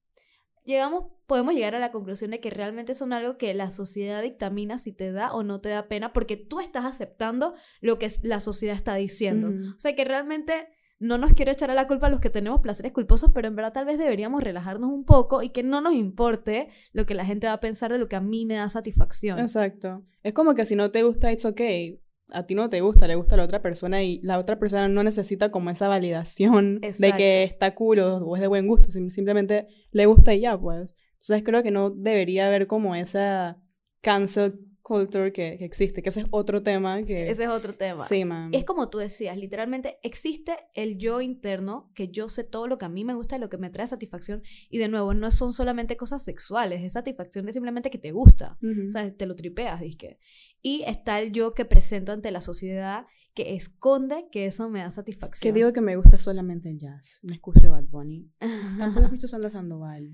Llegamos, 0.64 1.06
podemos 1.26 1.56
llegar 1.56 1.74
a 1.74 1.80
la 1.80 1.92
conclusión 1.92 2.30
de 2.32 2.40
que 2.40 2.52
realmente 2.52 2.94
son 2.94 3.14
algo 3.14 3.38
que 3.38 3.54
la 3.56 3.72
sociedad 3.72 4.22
dictamina 4.22 4.78
si 4.78 4.92
te 4.94 5.12
da 5.12 5.34
o 5.34 5.42
no 5.42 5.60
te 5.62 5.70
da 5.70 5.88
pena, 5.88 6.14
porque 6.14 6.38
tú 6.38 6.60
estás 6.60 6.86
aceptando 6.86 7.56
lo 7.82 7.98
que 7.98 8.12
la 8.24 8.40
sociedad 8.40 8.76
está 8.76 8.94
diciendo. 8.96 9.48
Ujú. 9.50 9.76
O 9.76 9.80
sea 9.80 9.96
que 9.96 10.06
realmente 10.06 10.68
no 11.02 11.18
nos 11.18 11.34
quiero 11.34 11.52
echar 11.52 11.70
a 11.72 11.74
la 11.74 11.88
culpa 11.88 12.08
a 12.08 12.10
los 12.10 12.20
que 12.20 12.30
tenemos 12.30 12.62
placeres 12.62 12.92
culposos, 12.94 13.32
pero 13.34 13.48
en 13.48 13.56
verdad 13.56 13.74
tal 13.74 13.86
vez 13.86 13.98
deberíamos 13.98 14.42
relajarnos 14.44 14.90
un 14.90 15.04
poco 15.04 15.42
y 15.44 15.50
que 15.50 15.64
no 15.64 15.82
nos 15.82 15.94
importe 15.94 16.70
lo 16.94 17.06
que 17.06 17.16
la 17.16 17.26
gente 17.26 17.48
va 17.48 17.54
a 17.54 17.60
pensar 17.60 17.92
de 17.92 17.98
lo 18.00 18.08
que 18.08 18.16
a 18.16 18.22
mí 18.22 18.46
me 18.46 18.54
da 18.56 18.70
satisfacción. 18.70 19.40
Exacto. 19.40 20.04
Es 20.24 20.34
como 20.34 20.54
que 20.54 20.64
si 20.64 20.76
no 20.76 20.92
te 20.92 21.04
gusta, 21.04 21.32
it's 21.32 21.44
okay. 21.46 22.00
A 22.34 22.44
ti 22.46 22.56
no 22.56 22.70
te 22.70 22.80
gusta, 22.80 23.08
le 23.08 23.16
gusta 23.16 23.36
a 23.36 23.40
la 23.40 23.44
otra 23.44 23.62
persona 23.62 24.04
y 24.04 24.22
la 24.24 24.40
otra 24.40 24.58
persona 24.58 24.88
no 24.88 25.04
necesita 25.04 25.52
como 25.52 25.70
esa 25.70 25.90
validación 25.90 26.80
de 26.80 27.12
que 27.18 27.44
está 27.44 27.76
cool 27.76 28.00
o, 28.00 28.36
es 28.36 28.42
de 28.42 28.48
buen 28.48 28.68
gusto, 28.68 28.90
sim- 28.90 29.10
simplemente 29.10 29.68
le 29.92 30.06
gusta 30.06 30.34
y 30.34 30.40
ya, 30.42 30.58
pues. 30.58 30.96
Entonces 31.20 31.44
creo 31.44 31.62
que 31.62 31.72
no 31.72 31.90
debería 31.90 32.48
haber 32.48 32.68
como 32.68 32.96
esa 32.96 33.60
cancel 34.02 34.60
culture 34.92 35.32
que, 35.32 35.58
que 35.58 35.64
existe, 35.64 36.02
que 36.02 36.10
ese 36.10 36.22
es 36.22 36.26
otro 36.32 36.62
tema 36.62 37.02
que... 37.04 37.30
Ese 37.30 37.44
es 37.44 37.50
otro 37.50 37.74
tema. 37.74 38.04
Sí, 38.04 38.26
man. 38.26 38.50
Es 38.54 38.66
como 38.66 38.90
tú 38.90 38.98
decías, 38.98 39.38
literalmente 39.38 40.00
existe 40.04 40.58
el 40.74 40.98
yo 40.98 41.22
interno, 41.22 41.90
que 41.96 42.10
yo 42.10 42.28
sé 42.28 42.44
todo 42.44 42.68
lo 42.68 42.78
que 42.78 42.84
a 42.84 42.90
mí 42.90 43.06
me 43.06 43.16
gusta 43.16 43.38
y 43.38 43.40
lo 43.40 43.50
que 43.50 43.58
me 43.58 43.70
trae 43.70 43.88
satisfacción. 43.88 44.44
Y 44.70 44.80
de 44.80 44.90
nuevo, 44.90 45.14
no 45.14 45.32
son 45.32 45.54
solamente 45.54 45.96
cosas 45.96 46.24
sexuales, 46.26 46.84
es 46.84 46.94
satisfacción 46.94 47.46
de 47.46 47.54
simplemente 47.54 47.90
que 47.90 47.98
te 47.98 48.12
gusta. 48.12 48.58
O 48.62 48.90
sea, 48.90 49.16
te 49.16 49.26
lo 49.26 49.36
tripeas, 49.36 49.80
disque. 49.80 50.20
Y 50.62 50.84
está 50.86 51.22
el 51.22 51.32
yo 51.32 51.54
que 51.54 51.64
presento 51.64 52.12
ante 52.12 52.30
la 52.32 52.42
sociedad, 52.42 53.06
que 53.34 53.56
esconde 53.56 54.28
que 54.32 54.46
eso 54.46 54.70
me 54.70 54.80
da 54.80 54.86
Que 54.86 54.92
satisfacción. 54.92 55.54
digo 55.54 55.72
que 55.72 55.80
me 55.82 55.96
gusta 55.96 56.18
solamente 56.18 56.70
el 56.70 56.78
jazz. 56.78 57.20
No 57.24 57.34
escucho 57.34 57.72
Bad 57.72 57.86
Bunny. 57.86 58.30
Tampoco 58.78 59.06
escucho 59.06 59.28
Sandra 59.28 59.50
Sandoval. 59.50 60.12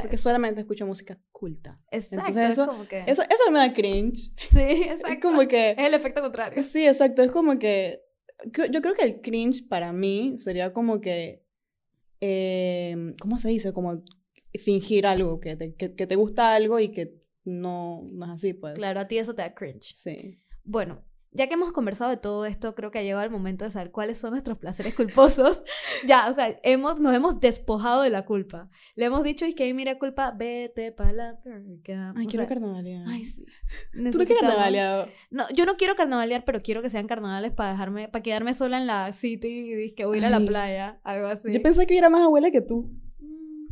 Porque 0.00 0.16
solamente 0.16 0.60
escucho 0.60 0.86
música 0.86 1.20
culta. 1.32 1.80
Exacto, 1.90 2.16
Entonces 2.28 2.44
es 2.44 2.50
eso- 2.52 2.66
como 2.66 2.86
que... 2.86 3.00
Eso, 3.06 3.22
eso 3.22 3.50
me 3.50 3.58
da 3.58 3.72
cringe. 3.72 4.32
sí, 4.36 4.58
Es 4.60 5.00
exacto. 5.00 5.28
como 5.28 5.48
que... 5.48 5.72
Es 5.72 5.78
el 5.78 5.94
efecto 5.94 6.20
contrario. 6.22 6.62
Sí, 6.62 6.86
exacto. 6.86 7.22
Es 7.22 7.30
como 7.32 7.58
que. 7.58 8.02
Yo 8.70 8.82
creo 8.82 8.94
que 8.94 9.02
el 9.04 9.20
cringe 9.22 9.66
para 9.66 9.92
mí 9.94 10.34
sería 10.36 10.72
como 10.74 11.00
que. 11.00 11.42
eh, 12.20 13.14
¿Cómo 13.20 13.38
se 13.38 13.48
dice? 13.48 13.72
Como 13.72 14.02
fingir 14.54 15.06
algo, 15.06 15.40
que 15.40 15.56
te, 15.56 15.74
que, 15.74 15.94
que 15.94 16.06
te 16.06 16.16
gusta 16.16 16.54
algo 16.54 16.78
y 16.80 16.88
que 16.90 17.22
no, 17.44 18.02
no 18.12 18.26
es 18.26 18.32
así, 18.32 18.52
pues. 18.52 18.74
Claro, 18.74 19.00
a 19.00 19.08
ti 19.08 19.18
eso 19.18 19.34
te 19.34 19.42
da 19.42 19.54
cringe. 19.54 19.92
Sí. 19.94 20.38
Bueno, 20.64 21.04
ya 21.32 21.46
que 21.48 21.54
hemos 21.54 21.72
conversado 21.72 22.10
de 22.10 22.16
todo 22.16 22.46
esto, 22.46 22.74
creo 22.74 22.90
que 22.90 22.98
ha 22.98 23.02
llegado 23.02 23.22
el 23.22 23.30
momento 23.30 23.64
de 23.64 23.70
saber 23.70 23.90
cuáles 23.90 24.18
son 24.18 24.30
nuestros 24.30 24.58
placeres 24.58 24.94
culposos. 24.94 25.62
ya, 26.06 26.28
o 26.28 26.32
sea, 26.32 26.58
hemos, 26.62 26.98
nos 27.00 27.14
hemos 27.14 27.40
despojado 27.40 28.02
de 28.02 28.10
la 28.10 28.24
culpa. 28.24 28.70
Le 28.94 29.06
hemos 29.06 29.22
dicho, 29.22 29.44
y 29.46 29.52
que 29.54 29.72
mira 29.74 29.98
culpa, 29.98 30.30
vete 30.30 30.92
para 30.92 31.12
la 31.12 31.40
perca. 31.42 32.14
Ay, 32.16 32.26
O 32.26 32.28
quiero 32.28 32.44
sea, 32.44 32.48
carnavalear. 32.48 33.04
Ay, 33.08 33.24
sí. 33.24 33.44
¿Tú 33.92 34.02
no 34.02 34.10
quieres 34.10 34.38
carnavaleado? 34.40 35.08
No, 35.30 35.44
yo 35.50 35.66
no 35.66 35.76
quiero 35.76 35.94
carnavalear, 35.96 36.44
pero 36.44 36.62
quiero 36.62 36.82
que 36.82 36.90
sean 36.90 37.06
carnavales 37.06 37.52
para 37.52 37.72
dejarme, 37.72 38.08
para 38.08 38.22
quedarme 38.22 38.54
sola 38.54 38.78
en 38.78 38.86
la 38.86 39.12
city 39.12 39.74
y 39.74 39.92
que 39.92 40.04
voy 40.06 40.16
a 40.16 40.18
ir 40.20 40.26
a 40.26 40.30
la 40.30 40.38
Ay. 40.38 40.46
playa, 40.46 41.00
algo 41.04 41.26
así. 41.26 41.52
Yo 41.52 41.62
pensé 41.62 41.86
que 41.86 41.94
yo 41.94 41.98
era 41.98 42.10
más 42.10 42.22
abuela 42.22 42.50
que 42.50 42.62
tú. 42.62 42.90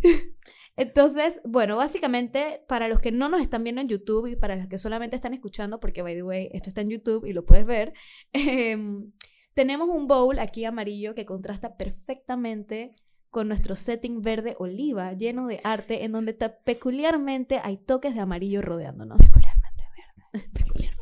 Entonces, 0.77 1.41
bueno, 1.45 1.77
básicamente, 1.77 2.65
para 2.69 2.89
los 2.89 3.01
que 3.01 3.13
no 3.13 3.29
nos 3.29 3.41
están 3.41 3.63
viendo 3.63 3.81
en 3.81 3.89
YouTube 3.89 4.27
y 4.27 4.37
para 4.37 4.57
los 4.57 4.67
que 4.67 4.79
solamente 4.79 5.17
están 5.17 5.35
escuchando, 5.35 5.79
porque, 5.79 6.03
by 6.03 6.15
the 6.15 6.23
way, 6.23 6.49
esto 6.53 6.69
está 6.69 6.81
en 6.81 6.91
YouTube 6.91 7.25
y 7.27 7.33
lo 7.33 7.45
puedes 7.45 7.65
ver, 7.65 7.93
em, 8.33 9.13
tenemos 9.55 9.89
un 9.89 10.09
bowl 10.09 10.39
aquí 10.39 10.65
amarillo 10.65 11.15
que 11.15 11.25
contrasta 11.25 11.77
perfectamente 11.77 12.91
con 13.31 13.49
nuestro 13.49 13.75
setting 13.75 14.23
verde 14.23 14.55
oliva 14.59 15.13
lleno 15.13 15.47
de 15.49 15.61
arte 15.65 16.05
en 16.05 16.13
donde 16.13 16.35
peculiarmente 16.35 17.61
hay 17.63 17.77
toques 17.77 18.15
de 18.15 18.21
amarillo 18.21 18.63
rodeándonos. 18.63 19.19
Peculiarmente 19.23 19.85
verde. 19.97 20.49
Peculiarmente. 20.55 20.94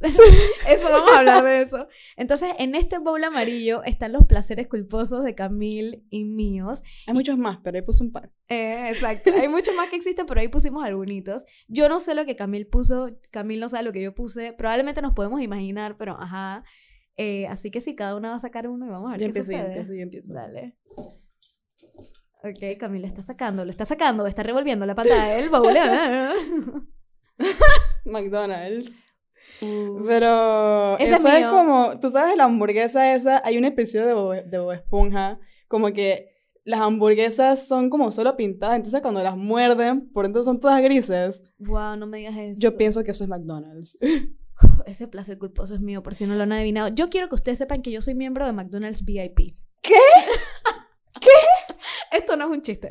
Eso, 0.68 0.90
vamos 0.90 1.10
a 1.12 1.18
hablar 1.18 1.44
de 1.44 1.62
eso. 1.62 1.86
Entonces, 2.16 2.50
en 2.58 2.74
este 2.74 2.98
bowl 2.98 3.22
amarillo 3.24 3.82
están 3.84 4.12
los 4.12 4.26
placeres 4.26 4.68
culposos 4.68 5.24
de 5.24 5.34
Camille 5.34 6.04
y 6.10 6.24
míos. 6.24 6.82
Hay 7.06 7.14
muchos 7.14 7.38
más, 7.38 7.58
pero 7.62 7.78
ahí 7.78 7.82
puse 7.82 8.02
un 8.02 8.12
par. 8.12 8.32
Eh, 8.48 8.88
exacto. 8.90 9.30
Hay 9.34 9.48
muchos 9.48 9.74
más 9.74 9.88
que 9.88 9.96
existen, 9.96 10.26
pero 10.26 10.40
ahí 10.40 10.48
pusimos 10.48 10.84
algunos. 10.84 11.06
Yo 11.68 11.88
no 11.88 12.00
sé 12.00 12.14
lo 12.14 12.26
que 12.26 12.36
Camil 12.36 12.66
puso, 12.66 13.18
Camil 13.30 13.60
no 13.60 13.68
sabe 13.68 13.84
lo 13.84 13.92
que 13.92 14.02
yo 14.02 14.14
puse. 14.14 14.52
Probablemente 14.52 15.00
nos 15.02 15.14
podemos 15.14 15.40
imaginar, 15.40 15.96
pero 15.96 16.20
ajá. 16.20 16.64
Eh, 17.16 17.46
así 17.46 17.70
que 17.70 17.80
sí, 17.80 17.94
cada 17.94 18.16
una 18.16 18.30
va 18.30 18.36
a 18.36 18.40
sacar 18.40 18.68
uno 18.68 18.86
y 18.86 18.90
vamos 18.90 19.08
a 19.08 19.12
ver 19.16 19.20
Yo 19.20 19.32
qué 19.32 19.38
empiezo, 19.38 19.52
yo 19.52 19.58
sucede. 19.58 19.72
empiezo, 19.72 19.94
yo 19.94 20.02
empiezo. 20.02 20.34
Dale. 20.34 20.76
Ok, 22.42 22.78
Camila 22.78 23.06
está 23.06 23.22
sacando, 23.22 23.64
lo 23.64 23.70
está 23.70 23.86
sacando, 23.86 24.26
está 24.26 24.42
revolviendo 24.42 24.84
la 24.84 24.94
pantalla 24.94 25.36
del 25.36 25.48
baúl. 25.48 25.74
McDonald's. 28.04 29.06
Uh, 29.62 30.02
Pero 30.04 30.98
Ese 30.98 31.14
es 31.14 31.24
eso 31.24 31.28
es 31.28 31.46
como, 31.46 31.98
tú 32.00 32.10
sabes, 32.10 32.36
la 32.36 32.44
hamburguesa 32.44 33.14
esa, 33.14 33.40
hay 33.44 33.56
un 33.56 33.64
episodio 33.64 34.06
de 34.06 34.14
Bob, 34.14 34.44
de 34.44 34.58
Bob 34.58 34.72
Esponja, 34.72 35.38
como 35.68 35.92
que 35.92 36.30
las 36.64 36.80
hamburguesas 36.80 37.66
son 37.66 37.90
como 37.90 38.10
solo 38.10 38.36
pintadas, 38.36 38.76
entonces 38.76 39.00
cuando 39.00 39.22
las 39.22 39.36
muerden, 39.36 40.10
por 40.12 40.24
dentro 40.24 40.42
son 40.42 40.60
todas 40.60 40.82
grises. 40.82 41.42
wow, 41.58 41.96
no 41.96 42.06
me 42.06 42.18
digas 42.18 42.36
eso. 42.36 42.60
Yo 42.60 42.76
pienso 42.76 43.04
que 43.04 43.12
eso 43.12 43.24
es 43.24 43.30
McDonald's. 43.30 43.96
Ese 44.86 45.06
placer 45.06 45.38
culposo 45.38 45.74
es 45.74 45.80
mío, 45.80 46.02
por 46.02 46.14
si 46.14 46.26
no 46.26 46.34
lo 46.34 46.42
han 46.42 46.52
adivinado. 46.52 46.88
Yo 46.88 47.08
quiero 47.08 47.28
que 47.28 47.34
ustedes 47.36 47.58
sepan 47.58 47.82
que 47.82 47.92
yo 47.92 48.00
soy 48.00 48.14
miembro 48.14 48.46
de 48.46 48.52
McDonald's 48.52 49.04
VIP. 49.04 49.56
¿Qué? 49.82 49.94
¿Qué? 51.20 52.16
Esto 52.16 52.36
no 52.36 52.46
es 52.46 52.50
un 52.50 52.62
chiste. 52.62 52.88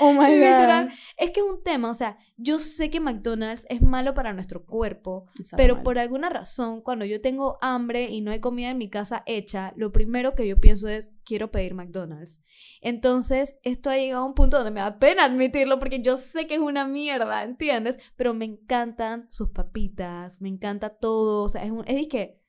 Oh 0.00 0.12
my 0.12 0.30
Literal. 0.30 0.86
god. 0.86 0.94
Es 1.16 1.30
que 1.30 1.40
es 1.40 1.46
un 1.46 1.62
tema, 1.62 1.90
o 1.90 1.94
sea, 1.94 2.18
yo 2.36 2.58
sé 2.58 2.90
que 2.90 3.00
McDonald's 3.00 3.66
es 3.70 3.80
malo 3.80 4.14
para 4.14 4.32
nuestro 4.32 4.64
cuerpo, 4.66 5.26
pero 5.56 5.76
mal. 5.76 5.84
por 5.84 5.98
alguna 5.98 6.28
razón, 6.28 6.82
cuando 6.82 7.04
yo 7.04 7.20
tengo 7.20 7.58
hambre 7.60 8.10
y 8.10 8.20
no 8.20 8.30
hay 8.30 8.40
comida 8.40 8.70
en 8.70 8.78
mi 8.78 8.90
casa 8.90 9.22
hecha, 9.26 9.72
lo 9.76 9.92
primero 9.92 10.34
que 10.34 10.46
yo 10.46 10.58
pienso 10.58 10.88
es, 10.88 11.12
quiero 11.24 11.50
pedir 11.50 11.74
McDonald's. 11.74 12.40
Entonces, 12.80 13.56
esto 13.62 13.90
ha 13.90 13.96
llegado 13.96 14.24
a 14.24 14.26
un 14.26 14.34
punto 14.34 14.56
donde 14.56 14.70
me 14.70 14.80
da 14.80 14.98
pena 14.98 15.24
admitirlo 15.24 15.78
porque 15.78 16.02
yo 16.02 16.18
sé 16.18 16.46
que 16.46 16.54
es 16.54 16.60
una 16.60 16.86
mierda, 16.86 17.42
¿entiendes? 17.42 17.98
Pero 18.16 18.34
me 18.34 18.44
encantan 18.44 19.26
sus 19.30 19.50
papitas, 19.50 20.40
me 20.40 20.48
encanta 20.48 20.90
todo, 20.90 21.44
o 21.44 21.48
sea, 21.48 21.64
es 21.64 21.70
un, 21.70 21.84
es 21.86 22.08
que, 22.08 22.42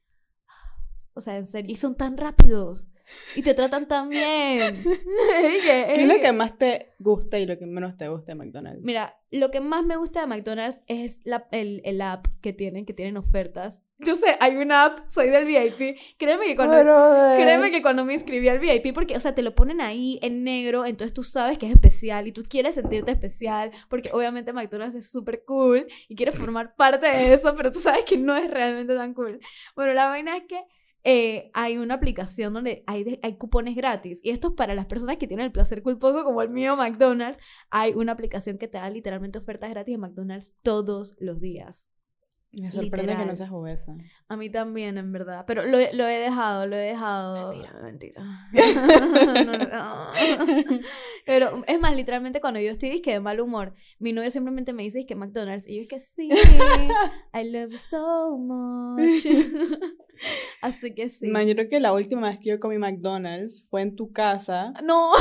o 1.14 1.22
sea, 1.22 1.38
en 1.38 1.48
serio, 1.48 1.72
y 1.72 1.76
son 1.76 1.96
tan 1.96 2.18
rápidos 2.18 2.90
y 3.36 3.42
te 3.42 3.54
tratan 3.54 3.88
tan 3.88 4.10
bien. 4.10 4.84
¿Qué 5.64 6.02
es 6.04 6.08
lo 6.08 6.20
que 6.20 6.32
más 6.32 6.58
te 6.58 6.94
gusta 7.00 7.40
y 7.40 7.46
lo 7.46 7.58
que 7.58 7.66
menos 7.66 7.98
te 7.98 8.08
gusta 8.08 8.34
de 8.34 8.36
McDonald's? 8.36 8.84
Mira, 8.84 9.20
lo 9.32 9.52
que 9.52 9.60
más 9.60 9.84
me 9.84 9.98
gusta 9.98 10.22
de 10.22 10.28
McDonald's 10.28 10.82
es 10.88 11.22
la, 11.24 11.48
el, 11.52 11.82
el 11.86 12.02
app 12.02 12.28
que 12.42 12.54
tienen, 12.54 12.86
que 12.86 12.94
tienen 12.94 13.18
ofertas. 13.18 13.84
Yo 14.00 14.16
sé, 14.16 14.38
hay 14.40 14.56
una 14.58 14.86
app, 14.86 15.08
soy 15.08 15.30
del 15.30 15.46
VIP. 15.46 15.98
Créeme 16.18 16.46
que 16.46 16.56
cuando, 16.56 16.80
Brother. 16.82 17.42
créeme 17.42 17.72
que 17.72 17.82
cuando 17.82 18.06
me 18.06 18.14
inscribí 18.14 18.48
al 18.48 18.60
VIP, 18.60 18.94
porque, 18.94 19.16
o 19.18 19.20
sea, 19.20 19.34
te 19.34 19.42
lo 19.42 19.56
ponen 19.56 19.82
ahí 19.82 20.20
en 20.22 20.44
negro, 20.44 20.86
entonces 20.86 21.14
tú 21.14 21.24
sabes 21.24 21.58
que 21.58 21.66
es 21.66 21.72
especial 21.72 22.28
y 22.28 22.32
tú 22.32 22.44
quieres 22.48 22.76
sentirte 22.76 23.12
especial, 23.12 23.72
porque 23.90 24.12
obviamente 24.14 24.54
McDonald's 24.54 24.96
es 24.96 25.10
súper 25.10 25.44
cool 25.46 25.88
y 26.08 26.16
quieres 26.16 26.36
formar 26.36 26.76
parte 26.76 27.08
de 27.08 27.34
eso, 27.34 27.56
pero 27.56 27.72
tú 27.72 27.80
sabes 27.80 28.04
que 28.06 28.18
no 28.18 28.36
es 28.36 28.50
realmente 28.52 28.96
tan 28.96 29.16
cool. 29.16 29.40
Bueno, 29.76 29.94
la 29.94 30.08
vaina 30.10 30.38
es 30.38 30.44
que 30.44 30.62
eh, 31.10 31.52
hay 31.54 31.78
una 31.78 31.94
aplicación 31.94 32.54
donde 32.54 32.84
hay, 32.86 33.06
de- 33.06 33.20
hay 33.24 33.38
cupones 33.38 33.76
gratis. 33.76 34.20
Y 34.24 34.32
esto 34.32 34.50
es 34.50 34.54
para 34.56 34.76
las 34.76 34.88
personas 34.88 35.18
que 35.18 35.26
tienen 35.26 35.46
el 35.46 35.54
placer 35.54 35.82
culposo, 35.82 36.26
como 36.26 36.42
el 36.42 36.50
mío, 36.50 36.76
McDonald's. 36.76 37.40
Hay 37.70 37.94
una 37.96 38.12
aplicación 38.12 38.58
que 38.58 38.68
te 38.68 38.78
da 38.78 38.90
literalmente 38.90 39.40
ofertas 39.40 39.70
gratis 39.70 39.94
de 39.94 40.00
McDonald's 40.00 40.54
todos 40.64 41.16
los 41.20 41.40
días. 41.40 41.88
Me 42.60 42.72
sorprende 42.72 42.98
que 42.98 43.02
literal. 43.08 43.28
no 43.28 43.36
seas 43.36 43.52
obesa. 43.52 43.94
A 44.30 44.38
mí 44.38 44.50
también, 44.50 44.98
en 44.98 45.12
verdad. 45.12 45.44
Pero 45.46 45.64
lo, 45.66 45.78
lo 45.78 46.08
he 46.08 46.18
dejado, 46.18 46.66
lo 46.66 46.76
he 46.76 46.80
dejado. 46.80 47.52
Mentira. 47.52 47.80
Mentira. 47.84 48.24
No, 49.36 49.44
no, 49.44 49.58
no. 49.58 50.12
Pero 51.26 51.64
es 51.68 51.80
más, 51.80 51.96
literalmente 51.96 52.40
cuando 52.42 52.60
yo 52.60 52.72
estoy 52.72 52.90
disque 52.90 53.12
de 53.12 53.20
mal 53.20 53.40
humor, 53.42 53.76
mi 54.00 54.14
novio 54.14 54.32
simplemente 54.32 54.74
me 54.74 54.84
dice 54.84 55.06
que 55.06 55.16
McDonald's. 55.16 55.68
Y 55.68 55.76
yo 55.76 55.82
es 55.84 55.88
que 55.88 56.00
sí, 56.00 56.30
I 57.34 57.44
love 57.52 57.72
you 57.72 57.78
so 57.78 58.38
much. 58.38 59.26
Así 60.68 60.94
que 60.94 61.10
sí. 61.10 61.28
Man, 61.28 61.48
yo 61.48 61.56
creo 61.56 61.70
que 61.70 61.80
la 61.80 61.94
última 61.94 62.30
vez 62.30 62.40
que 62.40 62.50
yo 62.50 62.60
comí 62.60 62.78
McDonald's 62.78 63.64
fue 63.70 63.82
en 63.82 63.96
tu 63.96 64.12
casa. 64.12 64.74
No. 64.84 65.12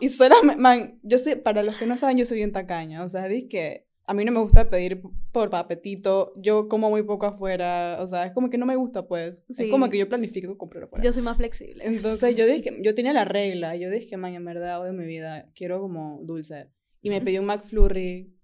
Y 0.00 0.08
solamente, 0.08 0.60
man, 0.60 0.98
yo 1.02 1.18
soy, 1.18 1.36
para 1.36 1.62
los 1.62 1.76
que 1.76 1.86
no 1.86 1.96
saben, 1.96 2.16
yo 2.16 2.24
soy 2.24 2.38
bien 2.38 2.52
tacaña. 2.52 3.04
O 3.04 3.08
sea, 3.08 3.26
es 3.26 3.44
que 3.48 3.86
a 4.06 4.14
mí 4.14 4.24
no 4.24 4.32
me 4.32 4.40
gusta 4.40 4.68
pedir 4.68 5.02
por 5.30 5.54
apetito. 5.54 6.32
Yo 6.36 6.66
como 6.66 6.90
muy 6.90 7.04
poco 7.04 7.26
afuera. 7.26 7.98
O 8.00 8.06
sea, 8.08 8.26
es 8.26 8.32
como 8.32 8.50
que 8.50 8.58
no 8.58 8.66
me 8.66 8.74
gusta, 8.74 9.06
pues. 9.06 9.44
Sí. 9.50 9.64
Es 9.64 9.70
como 9.70 9.88
que 9.88 9.98
yo 9.98 10.08
planifico 10.08 10.58
comprar 10.58 10.84
afuera. 10.84 11.04
Yo 11.04 11.12
soy 11.12 11.22
más 11.22 11.36
flexible. 11.36 11.84
Entonces 11.86 12.36
yo 12.36 12.44
dije, 12.44 12.76
yo 12.82 12.94
tenía 12.94 13.12
la 13.12 13.24
regla. 13.26 13.76
Yo 13.76 13.88
dije, 13.88 14.16
man, 14.16 14.34
en 14.34 14.44
verdad, 14.44 14.80
odio 14.80 14.92
mi 14.92 15.06
vida. 15.06 15.48
Quiero 15.54 15.80
como 15.80 16.18
dulce. 16.24 16.70
Y 17.02 17.10
me 17.10 17.20
pedí 17.20 17.38
un 17.38 17.46
McFlurry. 17.46 18.34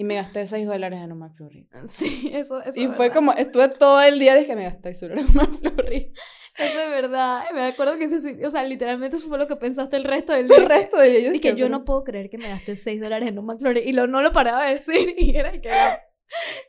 Y 0.00 0.04
me 0.04 0.14
gasté 0.14 0.46
6 0.46 0.64
dólares 0.66 1.00
en 1.02 1.10
un 1.10 1.18
McFlurry. 1.18 1.68
Sí, 1.90 2.30
eso, 2.34 2.62
eso 2.62 2.72
Y 2.80 2.84
es 2.84 2.94
fue 2.94 3.06
verdad. 3.08 3.14
como, 3.14 3.32
estuve 3.32 3.68
todo 3.68 4.00
el 4.00 4.18
día, 4.20 4.36
dije, 4.36 4.54
me 4.54 4.62
gasté 4.62 4.94
solo 4.94 5.14
en 5.14 5.26
un 5.26 5.34
McFlurry. 5.34 6.12
Eso 6.58 6.80
es 6.80 6.90
verdad. 6.90 7.44
Me 7.54 7.62
acuerdo 7.66 7.96
que 7.98 8.04
ese, 8.06 8.44
o 8.44 8.50
sea, 8.50 8.64
literalmente 8.64 9.14
eso 9.16 9.28
fue 9.28 9.38
lo 9.38 9.46
que 9.46 9.54
pensaste 9.54 9.96
el 9.96 10.02
resto 10.02 10.32
del 10.32 10.48
día. 10.48 10.56
El 10.56 10.66
resto 10.66 10.98
de 10.98 11.16
ellos. 11.18 11.34
Y 11.34 11.38
que 11.38 11.54
yo 11.54 11.68
no 11.68 11.84
puedo 11.84 12.02
creer 12.02 12.30
que 12.30 12.36
me 12.38 12.48
gasté 12.48 12.74
6 12.74 13.00
dólares 13.00 13.28
en 13.28 13.38
un 13.38 13.46
McFlurry. 13.46 13.80
Y 13.86 13.92
lo, 13.92 14.08
no 14.08 14.22
lo 14.22 14.32
paraba 14.32 14.64
de 14.66 14.72
decir. 14.74 15.14
Y 15.18 15.36
era 15.36 15.52
que 15.60 15.68
la, 15.68 15.98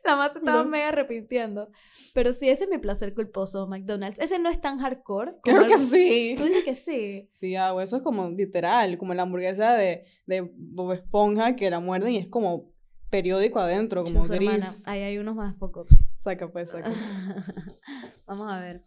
la 0.05 0.15
más 0.15 0.35
estaba 0.35 0.63
No. 0.63 0.69
mega 0.69 0.89
arrepintiendo. 0.89 1.71
Pero 2.13 2.33
sí, 2.33 2.49
ese 2.49 2.65
es 2.65 2.69
mi 2.69 2.77
placer 2.77 3.15
culposo, 3.15 3.65
McDonald's. 3.67 4.19
Ese 4.19 4.37
no 4.37 4.49
es 4.51 4.61
tan 4.61 4.77
hardcore. 4.77 5.37
Creo 5.41 5.65
que 5.65 5.73
algo- 5.73 5.77
sí. 5.87 6.35
Tú 6.37 6.43
dices 6.43 6.63
que 6.63 6.75
sí. 6.75 7.27
Sí, 7.31 7.55
hago 7.55 7.81
eso 7.81 7.97
es 7.97 8.03
como 8.03 8.29
literal, 8.29 8.95
como 8.99 9.15
la 9.15 9.23
hamburguesa 9.23 9.73
de, 9.75 10.05
de 10.27 10.51
Bob 10.55 10.93
Esponja 10.93 11.55
que 11.55 11.67
la 11.71 11.79
muerden 11.79 12.13
y 12.13 12.17
es 12.19 12.27
como 12.27 12.71
periódico 13.09 13.59
adentro, 13.59 14.03
como 14.03 14.21
gris. 14.21 14.49
hermana. 14.49 14.73
Ahí 14.85 15.01
hay 15.01 15.17
unos 15.17 15.35
más 15.35 15.57
focus. 15.57 15.87
Saca 16.15 16.49
pues, 16.49 16.69
saca. 16.69 16.91
Vamos 18.27 18.51
a 18.51 18.59
ver. 18.59 18.83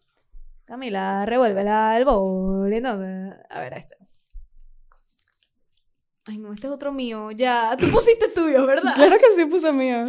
Camila, 0.64 1.26
revuélvela 1.26 1.96
el 1.98 2.04
entonces. 2.72 3.34
A 3.50 3.60
ver, 3.60 3.74
este. 3.74 3.96
Ay, 6.26 6.38
no, 6.38 6.52
este 6.52 6.68
es 6.68 6.72
otro 6.72 6.92
mío. 6.92 7.30
Ya, 7.32 7.76
tú 7.76 7.90
pusiste 7.90 8.28
tuyo, 8.28 8.64
¿verdad? 8.66 8.92
claro 8.96 9.16
que 9.16 9.36
sí 9.36 9.46
puse 9.46 9.72
mío. 9.72 10.06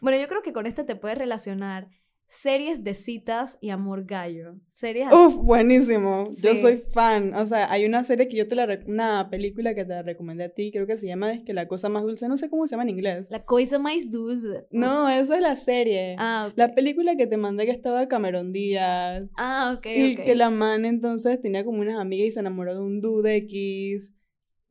Bueno, 0.00 0.18
yo 0.18 0.28
creo 0.28 0.42
que 0.42 0.52
con 0.52 0.66
este 0.66 0.84
te 0.84 0.96
puedes 0.96 1.16
relacionar 1.16 1.88
series 2.26 2.82
de 2.82 2.94
citas 2.94 3.58
y 3.60 3.70
amor 3.70 4.04
gallo. 4.04 4.56
Series. 4.68 5.12
Uf, 5.12 5.36
buenísimo. 5.36 6.30
Yo 6.42 6.56
soy 6.56 6.78
fan. 6.78 7.34
O 7.34 7.46
sea, 7.46 7.70
hay 7.70 7.84
una 7.84 8.04
serie 8.04 8.28
que 8.28 8.36
yo 8.36 8.46
te 8.48 8.54
la 8.54 8.66
una 8.86 9.30
película 9.30 9.74
que 9.74 9.84
te 9.84 9.90
la 9.90 10.02
recomendé 10.02 10.44
a 10.44 10.48
ti, 10.48 10.70
creo 10.72 10.86
que 10.86 10.96
se 10.96 11.06
llama 11.06 11.32
Es 11.32 11.42
que 11.44 11.52
la 11.52 11.68
cosa 11.68 11.88
más 11.88 12.02
dulce, 12.02 12.28
no 12.28 12.36
sé 12.36 12.50
cómo 12.50 12.66
se 12.66 12.72
llama 12.72 12.84
en 12.84 12.90
inglés. 12.90 13.30
La 13.30 13.44
coisa 13.44 13.78
más 13.78 14.10
dulce. 14.10 14.66
No, 14.70 15.08
esa 15.08 15.36
es 15.36 15.40
la 15.40 15.56
serie. 15.56 16.16
Ah, 16.18 16.48
ok. 16.48 16.54
La 16.56 16.74
película 16.74 17.16
que 17.16 17.26
te 17.26 17.36
mandé 17.36 17.66
que 17.66 17.72
estaba 17.72 18.08
Cameron 18.08 18.52
Díaz. 18.52 19.28
Ah, 19.36 19.74
ok, 19.76 19.86
Y 19.86 20.16
que 20.16 20.34
la 20.34 20.50
man 20.50 20.84
entonces 20.84 21.40
tenía 21.40 21.64
como 21.64 21.80
unas 21.80 21.98
amigas 21.98 22.28
y 22.28 22.32
se 22.32 22.40
enamoró 22.40 22.74
de 22.74 22.80
un 22.80 23.00
dude 23.00 23.36
X. 23.36 24.12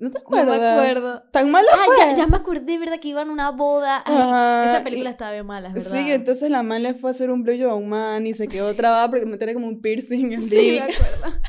¿No 0.04 0.12
te 0.12 0.18
No 0.20 0.24
acuerdas? 0.26 0.60
me 0.60 0.68
acuerdo. 0.82 1.24
¿Tan 1.32 1.50
mala 1.50 1.68
Ah, 1.74 1.84
fue? 1.86 1.96
ya, 1.98 2.16
ya 2.18 2.28
me 2.28 2.36
acordé, 2.36 2.78
¿verdad? 2.78 3.00
Que 3.00 3.08
iban 3.08 3.30
a 3.30 3.32
una 3.32 3.52
boda. 3.52 4.04
Ay, 4.06 4.14
Ajá, 4.18 4.66
esa 4.76 4.84
película 4.84 5.10
estaba 5.12 5.32
bien 5.32 5.46
mala, 5.46 5.70
¿verdad? 5.70 5.90
Sí, 5.92 6.12
entonces 6.12 6.50
la 6.50 6.62
man 6.62 6.84
le 6.84 6.94
fue 6.94 7.10
a 7.10 7.12
hacer 7.12 7.32
un 7.32 7.42
blowjob 7.44 7.70
a 7.70 7.76
un 7.76 7.88
man 7.88 8.28
y 8.28 8.34
se 8.34 8.50
quedó 8.50 8.76
trabada 8.76 9.10
porque 9.10 9.26
me 9.26 9.38
tenía 9.38 9.54
como 9.54 9.68
un 9.70 9.80
piercing 9.82 10.34
en 10.34 10.42
el 10.44 10.50
Sí, 10.50 10.78
me 10.80 10.94
acuerdo. 10.94 11.40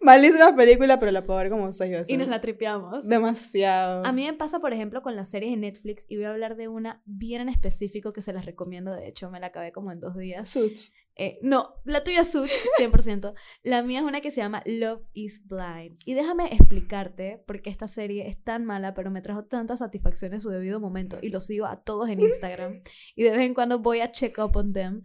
Malísima 0.00 0.54
película, 0.54 0.98
pero 0.98 1.10
la 1.10 1.24
puedo 1.24 1.38
ver 1.38 1.50
como 1.50 1.72
seis 1.72 1.90
veces. 1.90 2.10
Y 2.10 2.16
nos 2.16 2.28
la 2.28 2.40
tripeamos. 2.40 3.06
Demasiado. 3.06 4.04
A 4.06 4.12
mí 4.12 4.24
me 4.24 4.32
pasa, 4.32 4.60
por 4.60 4.72
ejemplo, 4.72 5.02
con 5.02 5.16
las 5.16 5.28
series 5.28 5.50
de 5.50 5.56
Netflix, 5.56 6.04
y 6.08 6.16
voy 6.16 6.26
a 6.26 6.30
hablar 6.30 6.56
de 6.56 6.68
una 6.68 7.02
bien 7.04 7.40
en 7.40 7.48
específico 7.48 8.12
que 8.12 8.22
se 8.22 8.32
las 8.32 8.46
recomiendo, 8.46 8.94
de 8.94 9.08
hecho, 9.08 9.30
me 9.30 9.40
la 9.40 9.48
acabé 9.48 9.72
como 9.72 9.90
en 9.90 10.00
dos 10.00 10.16
días. 10.16 10.48
Suits. 10.48 10.92
Eh, 11.16 11.40
no, 11.42 11.74
la 11.84 12.04
tuya 12.04 12.22
Suits, 12.22 12.52
100%. 12.78 13.34
la 13.64 13.82
mía 13.82 13.98
es 13.98 14.04
una 14.04 14.20
que 14.20 14.30
se 14.30 14.40
llama 14.40 14.62
Love 14.64 15.02
is 15.14 15.42
Blind. 15.44 15.98
Y 16.04 16.14
déjame 16.14 16.46
explicarte 16.54 17.42
por 17.44 17.60
qué 17.60 17.70
esta 17.70 17.88
serie 17.88 18.28
es 18.28 18.40
tan 18.42 18.64
mala, 18.64 18.94
pero 18.94 19.10
me 19.10 19.20
trajo 19.20 19.44
tantas 19.44 19.80
satisfacciones 19.80 20.36
en 20.36 20.40
su 20.42 20.50
debido 20.50 20.78
momento. 20.78 21.18
Y 21.20 21.30
lo 21.30 21.40
sigo 21.40 21.66
a 21.66 21.82
todos 21.82 22.08
en 22.08 22.20
Instagram. 22.20 22.80
y 23.16 23.24
de 23.24 23.32
vez 23.32 23.40
en 23.40 23.54
cuando 23.54 23.80
voy 23.80 23.98
a 23.98 24.12
check 24.12 24.38
up 24.38 24.56
on 24.56 24.72
them. 24.72 25.02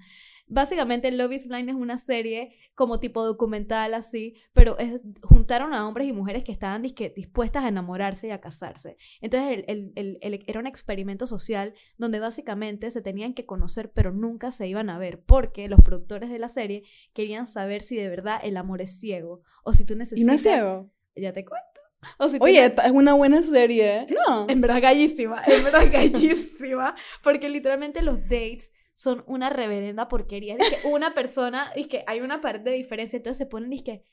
Básicamente, 0.53 1.11
Love 1.11 1.33
is 1.33 1.47
Blind 1.47 1.69
es 1.69 1.75
una 1.75 1.97
serie 1.97 2.55
como 2.75 2.99
tipo 2.99 3.25
documental 3.25 3.95
así, 3.95 4.35
pero 4.53 4.77
es, 4.77 5.01
juntaron 5.23 5.73
a 5.73 5.87
hombres 5.87 6.07
y 6.07 6.13
mujeres 6.13 6.43
que 6.43 6.51
estaban 6.51 6.83
dispuestas 6.83 7.65
a 7.65 7.69
enamorarse 7.69 8.27
y 8.27 8.31
a 8.31 8.39
casarse. 8.39 8.97
Entonces, 9.19 9.63
el, 9.67 9.93
el, 9.95 10.17
el, 10.21 10.43
era 10.45 10.59
un 10.59 10.67
experimento 10.67 11.25
social 11.25 11.73
donde 11.97 12.19
básicamente 12.19 12.91
se 12.91 13.01
tenían 13.01 13.33
que 13.33 13.47
conocer, 13.47 13.91
pero 13.91 14.11
nunca 14.11 14.51
se 14.51 14.67
iban 14.67 14.91
a 14.91 14.99
ver, 14.99 15.23
porque 15.23 15.67
los 15.67 15.81
productores 15.81 16.29
de 16.29 16.37
la 16.37 16.49
serie 16.49 16.83
querían 17.13 17.47
saber 17.47 17.81
si 17.81 17.95
de 17.95 18.09
verdad 18.09 18.39
el 18.43 18.57
amor 18.57 18.81
es 18.81 18.99
ciego 18.99 19.41
o 19.63 19.73
si 19.73 19.85
tú 19.85 19.95
necesitas... 19.95 20.21
¿Y 20.21 20.25
no 20.25 20.33
es 20.33 20.41
ciego? 20.41 20.91
Ya 21.15 21.33
te 21.33 21.43
cuento. 21.45 21.81
O 22.19 22.27
si 22.29 22.37
Oye, 22.41 22.65
es 22.65 22.91
una 22.91 23.13
buena 23.13 23.41
serie. 23.41 24.05
No. 24.27 24.45
En 24.49 24.61
verdad 24.61 24.81
gallísima, 24.81 25.41
en 25.47 25.63
verdad 25.63 25.87
gallísima, 25.91 26.95
porque 27.23 27.49
literalmente 27.49 28.03
los 28.03 28.21
dates 28.21 28.71
son 28.93 29.23
una 29.27 29.49
reverenda 29.49 30.07
porquería. 30.07 30.55
Es 30.55 30.69
que 30.69 30.87
una 30.87 31.13
persona, 31.13 31.71
es 31.75 31.87
que 31.87 32.03
hay 32.07 32.21
una 32.21 32.41
parte 32.41 32.69
de 32.69 32.75
diferencia, 32.75 33.17
entonces 33.17 33.39
se 33.39 33.45
ponen 33.45 33.73
y 33.73 33.77
es 33.77 33.83
que, 33.83 34.05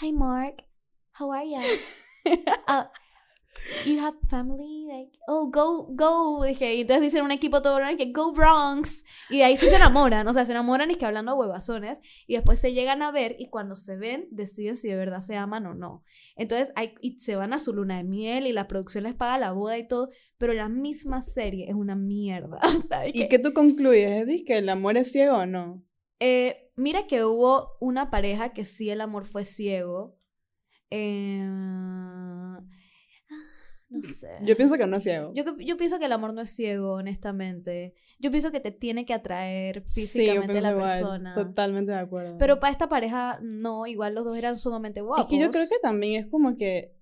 hi 0.00 0.12
Mark, 0.12 0.66
how 1.18 1.32
are 1.32 1.48
you? 1.48 1.60
Uh, 2.66 2.84
you 3.84 3.98
have 4.00 4.14
family, 4.28 4.86
like, 4.86 5.18
oh, 5.26 5.50
go, 5.50 5.86
go, 5.90 6.44
dije, 6.44 6.74
y 6.74 6.82
entonces 6.82 7.02
dicen 7.02 7.24
un 7.24 7.30
equipo 7.30 7.62
todo 7.62 7.78
que 7.96 8.12
go 8.12 8.32
Bronx, 8.32 9.04
y 9.30 9.38
de 9.38 9.44
ahí 9.44 9.56
sí 9.56 9.66
se 9.66 9.76
enamoran, 9.76 10.26
o 10.26 10.32
sea, 10.32 10.44
se 10.44 10.52
enamoran 10.52 10.90
y 10.90 10.96
que 10.96 11.06
hablando 11.06 11.34
huevazones, 11.34 12.00
y 12.26 12.34
después 12.34 12.58
se 12.60 12.72
llegan 12.72 13.02
a 13.02 13.10
ver, 13.10 13.36
y 13.38 13.48
cuando 13.48 13.74
se 13.74 13.96
ven, 13.96 14.28
deciden 14.30 14.76
si 14.76 14.88
de 14.88 14.96
verdad 14.96 15.20
se 15.20 15.36
aman 15.36 15.66
o 15.66 15.74
no. 15.74 16.04
Entonces, 16.36 16.72
hay, 16.76 16.94
y 17.00 17.18
se 17.20 17.36
van 17.36 17.52
a 17.52 17.58
su 17.58 17.74
luna 17.74 17.96
de 17.98 18.04
miel, 18.04 18.46
y 18.46 18.52
la 18.52 18.68
producción 18.68 19.04
les 19.04 19.14
paga 19.14 19.38
la 19.38 19.52
boda 19.52 19.78
y 19.78 19.86
todo, 19.86 20.10
pero 20.38 20.52
la 20.52 20.68
misma 20.68 21.20
serie 21.20 21.68
es 21.68 21.74
una 21.74 21.96
mierda. 21.96 22.58
¿Y 23.12 23.28
qué 23.28 23.38
tú 23.38 23.52
concluyes, 23.52 24.22
Edith? 24.22 24.46
¿Que 24.46 24.58
el 24.58 24.68
amor 24.68 24.96
es 24.96 25.12
ciego 25.12 25.38
o 25.38 25.46
no? 25.46 25.82
Eh, 26.20 26.70
mira 26.76 27.06
que 27.06 27.24
hubo 27.24 27.76
una 27.80 28.10
pareja 28.10 28.52
que 28.52 28.64
sí 28.64 28.90
el 28.90 29.00
amor 29.00 29.24
fue 29.24 29.44
ciego. 29.44 30.16
Eh, 30.90 31.42
no 33.94 34.02
sé. 34.02 34.28
Yo 34.42 34.56
pienso 34.56 34.76
que 34.76 34.86
no 34.86 34.96
es 34.96 35.04
ciego. 35.04 35.32
Yo, 35.34 35.44
yo, 35.58 35.76
pienso 35.76 35.98
que 35.98 36.06
el 36.06 36.12
amor 36.12 36.34
no 36.34 36.42
es 36.42 36.50
ciego, 36.50 36.94
honestamente. 36.94 37.94
Yo 38.18 38.30
pienso 38.30 38.50
que 38.52 38.60
te 38.60 38.70
tiene 38.70 39.04
que 39.06 39.14
atraer 39.14 39.82
físicamente 39.82 40.58
a 40.58 40.60
la 40.60 40.76
persona. 40.76 41.34
Totalmente 41.34 41.92
de 41.92 41.98
acuerdo. 41.98 42.38
Pero 42.38 42.60
para 42.60 42.72
esta 42.72 42.88
pareja, 42.88 43.38
no, 43.42 43.86
igual 43.86 44.14
los 44.14 44.24
dos 44.24 44.36
eran 44.36 44.56
sumamente 44.56 45.00
guapos. 45.00 45.24
Es 45.24 45.30
que 45.30 45.38
yo 45.38 45.50
creo 45.50 45.68
que 45.68 45.78
también 45.80 46.24
es 46.24 46.30
como 46.30 46.56
que 46.56 46.93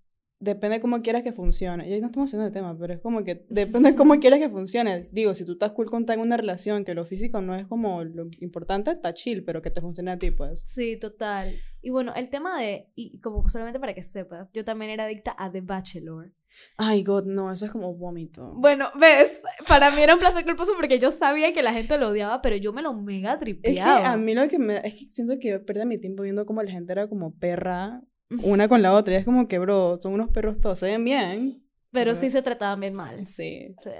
depende 0.42 0.76
de 0.76 0.80
cómo 0.80 1.00
quieras 1.02 1.22
que 1.22 1.32
funcione. 1.32 1.88
Y 1.88 1.92
ahí 1.92 2.00
no 2.00 2.08
estamos 2.08 2.28
haciendo 2.28 2.44
de 2.44 2.50
tema, 2.50 2.76
pero 2.76 2.94
es 2.94 3.00
como 3.00 3.22
que 3.22 3.46
depende 3.48 3.92
de 3.92 3.96
cómo 3.96 4.18
quieras 4.18 4.40
que 4.40 4.48
funcione. 4.48 5.02
Digo, 5.12 5.34
si 5.34 5.44
tú 5.44 5.52
estás 5.52 5.70
cool 5.72 5.88
con 5.88 6.04
una 6.18 6.36
relación, 6.36 6.84
que 6.84 6.94
lo 6.94 7.04
físico 7.04 7.40
no 7.40 7.54
es 7.54 7.66
como 7.66 8.02
lo 8.02 8.26
importante, 8.40 8.90
está 8.90 9.14
chill, 9.14 9.44
pero 9.44 9.62
que 9.62 9.70
te 9.70 9.80
funcione 9.80 10.10
a 10.10 10.18
ti, 10.18 10.32
pues. 10.32 10.60
Sí, 10.60 10.98
total. 10.98 11.54
Y 11.80 11.90
bueno, 11.90 12.12
el 12.16 12.28
tema 12.28 12.60
de, 12.60 12.88
y 12.96 13.20
como 13.20 13.48
solamente 13.48 13.78
para 13.78 13.94
que 13.94 14.02
sepas, 14.02 14.50
yo 14.52 14.64
también 14.64 14.90
era 14.90 15.04
adicta 15.04 15.34
a 15.38 15.50
The 15.50 15.60
Bachelor. 15.60 16.32
Ay, 16.76 17.02
God, 17.02 17.24
no, 17.24 17.50
eso 17.50 17.64
es 17.64 17.72
como 17.72 17.94
vómito. 17.94 18.52
Bueno, 18.56 18.90
ves, 19.00 19.40
para 19.68 19.90
mí 19.90 20.02
era 20.02 20.14
un 20.14 20.20
placer 20.20 20.44
culposo 20.44 20.72
porque 20.76 20.98
yo 20.98 21.10
sabía 21.10 21.54
que 21.54 21.62
la 21.62 21.72
gente 21.72 21.96
lo 21.98 22.08
odiaba, 22.08 22.42
pero 22.42 22.56
yo 22.56 22.72
me 22.72 22.82
lo 22.82 22.92
mega 22.92 23.38
tripeaba. 23.38 23.96
Es 23.96 24.00
que 24.00 24.06
a 24.06 24.16
mí 24.16 24.34
lo 24.34 24.46
que 24.48 24.58
me 24.58 24.76
es 24.78 24.94
que 24.94 25.08
siento 25.08 25.38
que 25.38 25.60
perdí 25.60 25.86
mi 25.86 25.98
tiempo 25.98 26.24
viendo 26.24 26.44
como 26.44 26.62
la 26.62 26.70
gente 26.70 26.92
era 26.92 27.08
como 27.08 27.32
perra 27.34 28.02
una 28.44 28.68
con 28.68 28.82
la 28.82 28.92
otra. 28.92 29.14
Y 29.14 29.16
es 29.16 29.24
como 29.24 29.48
que, 29.48 29.58
bro, 29.58 29.98
son 30.00 30.14
unos 30.14 30.30
perros 30.30 30.60
todos, 30.60 30.78
se 30.78 30.86
ven 30.86 31.04
bien. 31.04 31.66
Pero 31.90 32.14
sí 32.14 32.30
se 32.30 32.42
trataban 32.42 32.80
bien 32.80 32.94
mal. 32.94 33.26
Sí. 33.26 33.74
sí. 33.82 33.90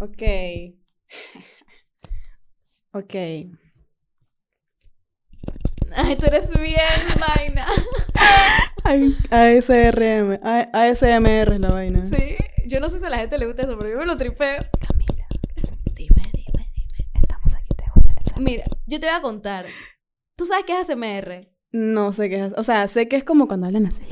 Ok. 0.00 0.22
ok. 2.92 3.14
Ay, 5.94 6.16
tú 6.16 6.26
eres 6.26 6.52
bien 6.60 6.84
vaina. 7.36 7.66
ASRM. 9.30 10.38
ASMR 10.42 11.54
es 11.54 11.60
la 11.60 11.68
vaina. 11.68 12.08
Sí. 12.08 12.36
Yo 12.66 12.80
no 12.80 12.88
sé 12.88 12.98
si 12.98 13.04
a 13.04 13.10
la 13.10 13.18
gente 13.18 13.38
le 13.38 13.46
gusta 13.46 13.62
eso, 13.62 13.78
pero 13.78 13.90
yo 13.90 13.98
me 13.98 14.06
lo 14.06 14.16
tripeo. 14.18 14.58
Camila, 14.86 15.26
dime, 15.94 16.22
dime, 16.32 16.72
dime. 16.74 17.10
Estamos 17.14 17.54
aquí, 17.54 17.74
te 17.76 17.84
voy 17.94 18.04
a 18.06 18.40
Mira, 18.40 18.64
yo 18.86 19.00
te 19.00 19.06
voy 19.06 19.16
a 19.16 19.22
contar. 19.22 19.66
¿Tú 20.36 20.44
sabes 20.44 20.64
qué 20.66 20.78
es 20.78 20.90
ASMR? 20.90 21.57
No 21.72 22.12
sé 22.12 22.28
qué 22.28 22.46
es. 22.46 22.52
O 22.56 22.62
sea, 22.62 22.88
sé 22.88 23.08
que 23.08 23.16
es 23.16 23.24
como 23.24 23.48
cuando 23.48 23.66
hablan 23.66 23.86
así. 23.86 24.02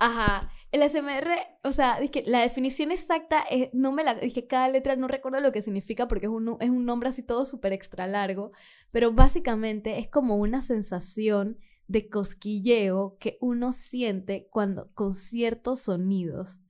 Ajá. 0.00 0.50
El 0.70 0.82
SMR, 0.82 1.30
o 1.64 1.72
sea, 1.72 1.98
que 2.12 2.22
la 2.26 2.42
definición 2.42 2.92
exacta 2.92 3.40
es, 3.50 3.70
no 3.72 3.90
me 3.90 4.04
la, 4.04 4.14
dije 4.14 4.46
cada 4.46 4.68
letra 4.68 4.96
no 4.96 5.08
recuerdo 5.08 5.40
lo 5.40 5.50
que 5.50 5.62
significa 5.62 6.06
porque 6.08 6.26
es 6.26 6.32
un, 6.32 6.58
es 6.60 6.68
un 6.68 6.84
nombre 6.84 7.08
así 7.08 7.22
todo 7.22 7.46
súper 7.46 7.72
extra 7.72 8.06
largo, 8.06 8.52
pero 8.90 9.12
básicamente 9.12 9.98
es 9.98 10.08
como 10.08 10.36
una 10.36 10.60
sensación 10.60 11.58
de 11.86 12.10
cosquilleo 12.10 13.16
que 13.18 13.38
uno 13.40 13.72
siente 13.72 14.46
cuando 14.50 14.92
con 14.92 15.14
ciertos 15.14 15.80
sonidos. 15.80 16.60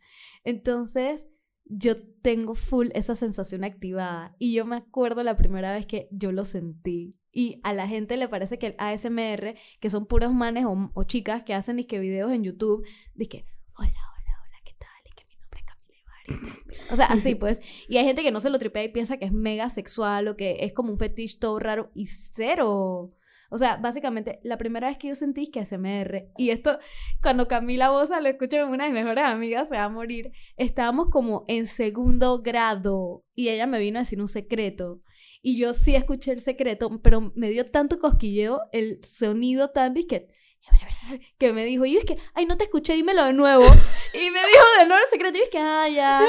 Entonces, 0.44 1.26
yo 1.64 1.96
tengo 2.22 2.54
full 2.54 2.88
esa 2.94 3.16
sensación 3.16 3.64
activada 3.64 4.36
y 4.38 4.54
yo 4.54 4.64
me 4.64 4.76
acuerdo 4.76 5.24
la 5.24 5.36
primera 5.36 5.74
vez 5.74 5.86
que 5.86 6.08
yo 6.12 6.30
lo 6.30 6.44
sentí 6.44 7.18
y 7.32 7.60
a 7.62 7.72
la 7.72 7.86
gente 7.86 8.16
le 8.16 8.28
parece 8.28 8.58
que 8.58 8.68
el 8.68 8.74
ASMR, 8.78 9.54
que 9.80 9.90
son 9.90 10.06
puros 10.06 10.32
manes 10.32 10.64
o, 10.66 11.04
chicas 11.04 11.42
que 11.42 11.54
hacen 11.54 11.84
que 11.84 11.98
videos 11.98 12.32
en 12.32 12.42
YouTube, 12.42 12.86
de 13.14 13.28
que, 13.28 13.44
hola, 13.76 13.90
hola, 13.90 14.42
hola, 14.42 14.58
¿qué 14.64 14.74
tal? 14.78 14.88
Y 15.04 15.14
que 15.14 15.24
mi 15.26 15.36
nombre 15.36 15.60
es 15.60 15.66
Camila 15.66 15.98
Ibarra. 16.00 16.92
O 16.92 16.96
sea, 16.96 17.06
así 17.06 17.34
pues. 17.36 17.60
Y 17.88 17.98
hay 17.98 18.04
gente 18.04 18.22
que 18.22 18.30
no 18.30 18.40
se 18.40 18.50
lo 18.50 18.58
tripea 18.58 18.84
y 18.84 18.88
piensa 18.88 19.18
que 19.18 19.26
es 19.26 19.32
mega 19.32 19.68
sexual 19.68 20.28
o 20.28 20.36
que 20.36 20.58
es 20.60 20.72
como 20.72 20.90
un 20.90 20.98
fetiche 20.98 21.38
todo 21.38 21.58
raro 21.58 21.90
y 21.94 22.06
cero. 22.06 23.14
O 23.50 23.56
sea, 23.56 23.76
básicamente, 23.76 24.40
la 24.42 24.58
primera 24.58 24.88
vez 24.88 24.98
que 24.98 25.08
yo 25.08 25.14
sentí 25.14 25.50
que 25.50 25.60
ASMR, 25.60 26.30
y 26.36 26.50
esto, 26.50 26.78
cuando 27.22 27.48
Camila 27.48 27.90
Bosa 27.90 28.20
lo 28.20 28.28
escuché 28.28 28.62
una 28.62 28.84
de 28.84 28.90
mis 28.90 29.02
mejores 29.02 29.24
amigas, 29.24 29.68
se 29.68 29.76
va 29.76 29.84
a 29.84 29.88
morir, 29.88 30.32
estábamos 30.56 31.08
como 31.10 31.44
en 31.48 31.66
segundo 31.66 32.42
grado 32.42 33.24
y 33.34 33.48
ella 33.48 33.66
me 33.66 33.78
vino 33.78 33.98
a 33.98 34.02
decir 34.02 34.20
un 34.20 34.28
secreto. 34.28 35.00
Y 35.42 35.58
yo 35.58 35.72
sí 35.72 35.94
escuché 35.94 36.32
el 36.32 36.40
secreto, 36.40 37.00
pero 37.02 37.32
me 37.34 37.50
dio 37.50 37.64
tanto 37.64 37.98
cosquilleo 37.98 38.62
el 38.72 39.00
sonido 39.04 39.70
tan 39.70 39.94
disque 39.94 40.28
que 41.38 41.52
me 41.52 41.64
dijo, 41.64 41.84
y 41.84 41.96
es 41.96 42.04
que, 42.04 42.18
ay, 42.34 42.46
no 42.46 42.56
te 42.56 42.64
escuché, 42.64 42.94
dímelo 42.94 43.24
de 43.24 43.32
nuevo. 43.32 43.64
Y 44.14 44.30
me 44.30 44.38
dijo 44.38 44.64
de 44.80 44.86
nuevo 44.86 45.02
el 45.04 45.10
secreto, 45.10 45.36
y 45.36 45.42
es 45.42 45.48
que, 45.50 45.58
ah, 45.58 45.86
ya. 45.86 46.22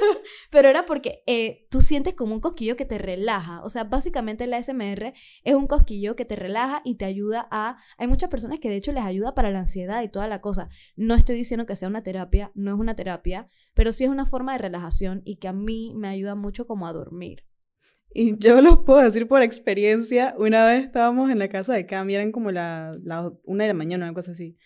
Pero 0.50 0.70
era 0.70 0.86
porque 0.86 1.22
eh, 1.26 1.66
tú 1.70 1.82
sientes 1.82 2.14
como 2.14 2.34
un 2.34 2.40
cosquillo 2.40 2.76
que 2.76 2.86
te 2.86 2.96
relaja. 2.96 3.62
O 3.62 3.68
sea, 3.68 3.84
básicamente 3.84 4.44
el 4.44 4.54
ASMR 4.54 5.12
es 5.44 5.54
un 5.54 5.66
cosquillo 5.66 6.16
que 6.16 6.24
te 6.24 6.34
relaja 6.34 6.80
y 6.82 6.94
te 6.94 7.04
ayuda 7.04 7.46
a... 7.50 7.76
Hay 7.98 8.08
muchas 8.08 8.30
personas 8.30 8.58
que 8.58 8.70
de 8.70 8.76
hecho 8.76 8.90
les 8.90 9.04
ayuda 9.04 9.34
para 9.34 9.50
la 9.50 9.60
ansiedad 9.60 10.02
y 10.02 10.08
toda 10.08 10.28
la 10.28 10.40
cosa. 10.40 10.70
No 10.96 11.14
estoy 11.14 11.36
diciendo 11.36 11.66
que 11.66 11.76
sea 11.76 11.88
una 11.88 12.02
terapia, 12.02 12.52
no 12.54 12.72
es 12.72 12.78
una 12.78 12.96
terapia, 12.96 13.48
pero 13.74 13.92
sí 13.92 14.04
es 14.04 14.10
una 14.10 14.24
forma 14.24 14.52
de 14.52 14.58
relajación 14.58 15.20
y 15.26 15.36
que 15.36 15.48
a 15.48 15.52
mí 15.52 15.92
me 15.94 16.08
ayuda 16.08 16.34
mucho 16.34 16.66
como 16.66 16.88
a 16.88 16.94
dormir. 16.94 17.45
Y 18.18 18.38
yo 18.38 18.62
los 18.62 18.78
puedo 18.78 19.02
decir 19.02 19.28
por 19.28 19.42
experiencia. 19.42 20.34
Una 20.38 20.64
vez 20.64 20.84
estábamos 20.84 21.30
en 21.30 21.38
la 21.38 21.48
casa 21.48 21.74
de 21.74 21.84
Cam 21.84 22.08
eran 22.08 22.32
como 22.32 22.50
la, 22.50 22.92
la 23.04 23.30
una 23.44 23.64
de 23.64 23.68
la 23.68 23.74
mañana, 23.74 24.06
una 24.06 24.14
cosa 24.14 24.30
así. 24.30 24.56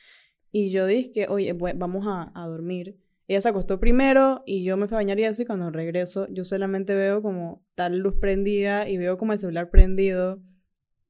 Y 0.53 0.71
yo 0.71 0.87
dije, 0.87 1.27
oye, 1.29 1.53
vamos 1.53 2.07
a, 2.07 2.31
a, 2.33 2.47
dormir. 2.47 3.01
Ella 3.27 3.41
se 3.41 3.49
acostó 3.49 3.81
primero 3.81 4.45
y 4.47 4.63
yo 4.63 4.77
me 4.77 4.87
fui 4.87 4.95
a 4.95 5.01
bañar 5.01 5.19
y 5.19 5.25
así 5.25 5.45
cuando 5.45 5.69
regreso 5.73 6.29
yo 6.31 6.45
solamente 6.45 6.95
veo 6.95 7.23
como 7.23 7.65
tal 7.75 7.99
luz 7.99 8.15
prendida 8.21 8.89
y 8.89 8.99
veo 8.99 9.19
como 9.19 9.33
el 9.33 9.41
celular 9.41 9.69
prendido 9.69 10.41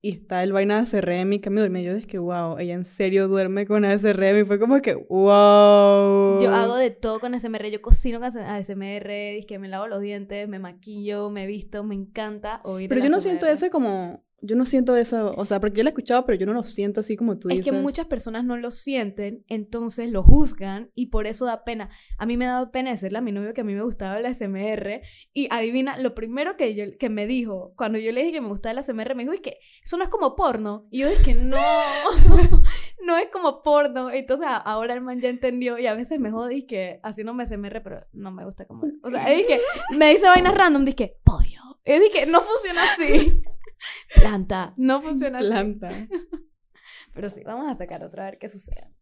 y 0.02 0.12
está 0.12 0.42
el 0.42 0.52
vaina 0.52 0.82
de 0.82 0.86
CRM 0.90 1.34
y 1.34 1.40
Cami 1.40 1.58
duerme. 1.58 1.82
Yo 1.82 1.94
dije 1.94 2.06
que, 2.06 2.18
wow, 2.18 2.58
ella 2.58 2.72
en 2.72 2.86
serio 2.86 3.28
duerme 3.28 3.66
con 3.66 3.84
ASMR. 3.84 4.38
Y 4.38 4.44
fue 4.44 4.58
como 4.58 4.80
que, 4.80 4.94
wow. 4.94 6.40
Yo 6.40 6.54
hago 6.54 6.76
de 6.76 6.90
todo 6.90 7.20
con 7.20 7.34
ASMR. 7.34 7.68
Yo 7.70 7.82
cocino 7.82 8.18
con 8.18 8.28
ASMR, 8.28 9.44
que 9.46 9.58
me 9.60 9.68
lavo 9.68 9.88
los 9.88 10.00
dientes, 10.00 10.48
me 10.48 10.58
maquillo, 10.58 11.28
me 11.30 11.46
visto. 11.46 11.84
Me 11.84 11.94
encanta 11.94 12.62
oír 12.64 12.88
Pero 12.88 13.02
yo 13.02 13.10
no 13.10 13.20
siento 13.20 13.46
ese 13.46 13.68
como 13.68 14.24
yo 14.42 14.56
no 14.56 14.64
siento 14.64 14.96
eso, 14.96 15.34
o 15.36 15.44
sea, 15.44 15.60
porque 15.60 15.78
yo 15.78 15.82
lo 15.82 15.88
he 15.88 15.92
escuchado, 15.92 16.24
pero 16.24 16.38
yo 16.38 16.46
no 16.46 16.52
lo 16.52 16.64
siento 16.64 17.00
así 17.00 17.16
como 17.16 17.38
tú 17.38 17.48
dices. 17.48 17.66
Es 17.66 17.72
que 17.72 17.78
muchas 17.78 18.06
personas 18.06 18.44
no 18.44 18.56
lo 18.56 18.70
sienten, 18.70 19.44
entonces 19.48 20.10
lo 20.10 20.22
juzgan 20.22 20.90
y 20.94 21.06
por 21.06 21.26
eso 21.26 21.44
da 21.44 21.64
pena. 21.64 21.90
A 22.18 22.26
mí 22.26 22.36
me 22.36 22.46
ha 22.46 22.52
dado 22.52 22.70
pena 22.70 22.90
decirle 22.90 23.18
a 23.18 23.22
mi 23.22 23.32
novio 23.32 23.52
que 23.52 23.60
a 23.60 23.64
mí 23.64 23.74
me 23.74 23.82
gustaba 23.82 24.18
la 24.20 24.32
SMR 24.32 25.02
y 25.32 25.48
adivina, 25.50 25.98
lo 25.98 26.14
primero 26.14 26.56
que, 26.56 26.74
yo, 26.74 26.84
que 26.98 27.10
me 27.10 27.26
dijo, 27.26 27.74
cuando 27.76 27.98
yo 27.98 28.12
le 28.12 28.20
dije 28.20 28.32
que 28.34 28.40
me 28.40 28.48
gustaba 28.48 28.74
la 28.74 28.82
SMR, 28.82 29.14
me 29.14 29.24
dijo, 29.24 29.34
es 29.34 29.40
que 29.40 29.58
eso 29.82 29.96
no 29.96 30.04
es 30.04 30.08
como 30.08 30.36
porno. 30.36 30.86
Y 30.90 31.00
yo 31.00 31.08
dije, 31.10 31.34
no, 31.34 31.56
no 33.04 33.16
es 33.16 33.28
como 33.28 33.62
porno. 33.62 34.10
Entonces 34.10 34.48
ahora 34.64 34.94
el 34.94 35.00
man 35.00 35.20
ya 35.20 35.28
entendió 35.28 35.78
y 35.78 35.86
a 35.86 35.94
veces 35.94 36.18
me 36.18 36.30
jode 36.30 36.56
y 36.56 36.66
que 36.66 37.00
así 37.02 37.24
no 37.24 37.34
me 37.34 37.44
re, 37.44 37.80
pero 37.80 38.06
no 38.12 38.30
me 38.30 38.44
gusta 38.44 38.66
como. 38.66 38.86
O 39.02 39.10
sea, 39.10 39.24
que 39.24 39.58
me 39.96 40.10
dice 40.10 40.26
vainas 40.26 40.54
random, 40.54 40.84
dije 40.84 41.18
pollo. 41.24 41.60
Es 41.84 42.00
que 42.12 42.26
no 42.26 42.40
funciona 42.40 42.82
así. 42.82 43.42
Planta, 44.14 44.74
no 44.76 45.00
funciona 45.00 45.38
así. 45.38 45.48
Planta. 45.48 45.90
Pero 47.14 47.28
sí, 47.28 47.42
vamos 47.44 47.68
a 47.68 47.74
sacar 47.74 48.04
otra 48.04 48.24
a 48.26 48.30
ver 48.30 48.38
qué 48.38 48.48
sucede. 48.48 48.94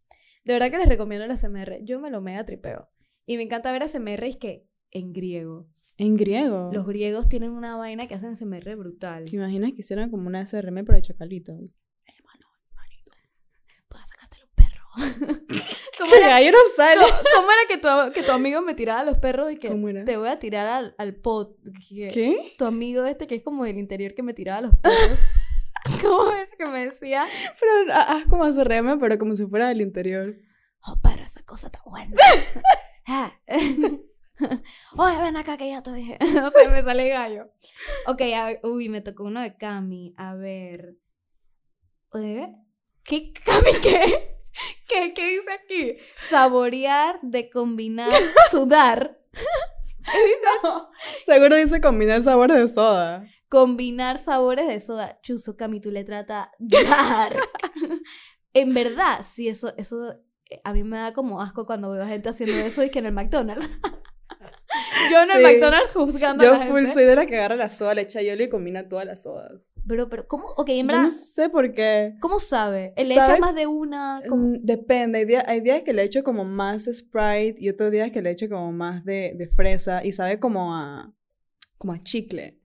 De 0.44 0.54
verdad 0.54 0.70
que 0.70 0.78
les 0.78 0.88
recomiendo 0.88 1.24
el 1.24 1.30
ASMR. 1.30 1.84
Yo 1.84 2.00
me 2.00 2.10
lo 2.10 2.20
mega 2.20 2.44
tripeo. 2.44 2.88
Y 3.26 3.36
me 3.36 3.42
encanta 3.42 3.72
ver 3.72 3.82
ASMR 3.82 4.24
es 4.24 4.36
que 4.36 4.66
en 4.90 5.12
griego. 5.12 5.68
En 5.98 6.16
griego. 6.16 6.70
Los 6.72 6.86
griegos 6.86 7.28
tienen 7.28 7.50
una 7.50 7.76
vaina 7.76 8.06
que 8.06 8.14
hacen 8.14 8.30
ASMR 8.30 8.76
brutal. 8.76 9.24
¿Te 9.24 9.36
imaginas 9.36 9.72
que 9.72 9.80
hicieran 9.80 10.10
como 10.10 10.26
una 10.26 10.46
SRM 10.46 10.84
pero 10.84 10.96
de 10.96 11.02
chacalito? 11.02 11.58
Puedes 13.88 14.08
sacarte 14.08 14.38
los 14.38 14.50
perros. 14.50 15.68
¿Cómo 15.98 16.10
¡Qué 16.10 16.18
era, 16.18 16.28
gallo 16.28 16.52
no 16.52 16.58
sale! 16.76 17.00
cómo- 17.02 17.22
cómo 17.36 17.48
era 17.50 17.60
que, 17.68 17.76
tu, 17.78 18.12
que 18.12 18.22
tu 18.22 18.32
amigo 18.32 18.62
me 18.62 18.74
tiraba 18.74 19.00
a 19.00 19.04
los 19.04 19.18
perros 19.18 19.50
y 19.52 19.56
que 19.58 19.68
¿Cómo 19.68 19.88
era? 19.88 20.04
te 20.04 20.16
voy 20.16 20.28
a 20.28 20.38
tirar 20.38 20.66
al, 20.68 20.94
al 20.98 21.14
pot? 21.16 21.56
que- 21.88 22.08
¿Qué? 22.08 22.54
Tu 22.56 22.64
amigo 22.64 23.04
este 23.04 23.26
que 23.26 23.34
es 23.36 23.42
como 23.42 23.64
del 23.64 23.78
interior 23.78 24.14
que 24.14 24.22
me 24.22 24.32
tiraba 24.34 24.58
a 24.58 24.62
los 24.62 24.76
perros. 24.76 25.18
¿Cómo 26.02 26.30
era 26.32 26.46
que 26.56 26.66
me 26.66 26.84
decía? 26.86 27.24
Pero 27.58 27.72
ah, 27.92 28.16
haz 28.16 28.24
como 28.28 28.44
SRM 28.46 28.98
pero 28.98 29.18
como 29.18 29.34
si 29.34 29.46
fuera 29.46 29.68
del 29.68 29.80
interior. 29.80 30.36
Oh, 30.86 30.98
pero 31.02 31.22
esa 31.24 31.42
cosa 31.44 31.66
está 31.66 31.80
buena. 31.84 32.14
Ah. 33.10 33.32
Oye, 34.98 35.22
ven 35.22 35.36
acá 35.38 35.56
que 35.56 35.70
ya 35.70 35.82
te 35.82 35.92
dije. 35.94 36.18
no 36.34 36.50
sé, 36.50 36.68
me 36.68 36.82
sale 36.82 37.08
gallo. 37.08 37.50
Ok, 38.06 38.20
a 38.36 38.46
ver, 38.46 38.60
uy, 38.62 38.88
me 38.90 39.00
tocó 39.00 39.24
uno 39.24 39.40
de 39.40 39.56
Cami. 39.56 40.14
A 40.18 40.34
ver. 40.34 40.98
¿Eh? 42.14 42.54
¿Qué? 43.02 43.32
¿Cami 43.44 43.70
qué? 43.82 44.37
¿Qué, 44.88 45.12
¿Qué 45.14 45.28
dice 45.28 45.52
aquí? 45.52 45.96
Saborear, 46.28 47.18
de 47.22 47.50
combinar, 47.50 48.12
sudar. 48.50 49.18
Seguro 51.24 51.56
dice 51.56 51.80
combinar 51.80 52.22
sabores 52.22 52.56
de 52.56 52.68
soda. 52.68 53.26
Combinar 53.48 54.18
sabores 54.18 54.66
de 54.66 54.80
soda. 54.80 55.20
Chuzo, 55.22 55.56
Cami, 55.56 55.80
tu 55.80 55.90
letra 55.90 56.20
está 56.20 56.52
dark. 56.58 57.36
en 58.54 58.74
verdad, 58.74 59.20
sí, 59.22 59.48
eso, 59.48 59.74
eso 59.76 60.12
eh, 60.50 60.60
a 60.64 60.72
mí 60.72 60.82
me 60.82 60.98
da 60.98 61.12
como 61.12 61.40
asco 61.42 61.66
cuando 61.66 61.90
veo 61.90 62.02
a 62.02 62.08
gente 62.08 62.28
haciendo 62.28 62.56
eso 62.56 62.82
y 62.82 62.90
que 62.90 62.98
en 63.00 63.06
el 63.06 63.12
McDonald's. 63.12 63.68
Yo 65.12 65.22
en 65.22 65.30
el. 65.36 65.42
McDonald's 65.42 65.90
juzgando 65.92 66.44
Yo 66.44 66.54
a 66.54 66.58
la 66.58 66.66
full 66.66 66.76
gente. 66.78 66.92
soy 66.92 67.04
de 67.04 67.16
la 67.16 67.26
que 67.26 67.36
agarra 67.36 67.56
la 67.56 67.70
soda, 67.70 67.94
le 67.94 68.02
echa 68.02 68.20
hielo 68.20 68.42
y 68.44 68.48
combina 68.48 68.88
todas 68.88 69.06
las 69.06 69.22
sodas. 69.22 69.68
Pero, 69.86 70.08
pero, 70.10 70.26
¿cómo? 70.28 70.48
Ok, 70.56 70.68
en 70.70 70.80
Yo 70.82 70.86
verdad, 70.88 71.02
no 71.04 71.10
sé 71.10 71.48
por 71.48 71.72
qué. 71.72 72.14
¿cómo 72.20 72.38
sabe? 72.38 72.92
¿Le 72.96 73.14
¿Sabe? 73.14 73.32
echa 73.32 73.36
más 73.40 73.54
de 73.54 73.66
una? 73.66 74.20
¿Cómo? 74.28 74.48
Mm, 74.48 74.58
Depende, 74.64 75.18
hay, 75.20 75.24
día- 75.24 75.44
hay 75.46 75.60
días 75.60 75.82
que 75.82 75.92
le 75.94 76.02
echo 76.02 76.22
como 76.22 76.44
más 76.44 76.84
Sprite 76.92 77.56
y 77.58 77.68
otros 77.70 77.90
días 77.90 78.10
que 78.10 78.20
le 78.20 78.30
echo 78.30 78.48
como 78.48 78.70
más 78.72 79.04
de, 79.04 79.32
de 79.36 79.48
fresa 79.48 80.04
y 80.04 80.12
sabe 80.12 80.38
como 80.38 80.74
a, 80.74 81.12
como 81.78 81.94
a 81.94 82.00
chicle. 82.00 82.60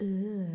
Ugh. 0.00 0.48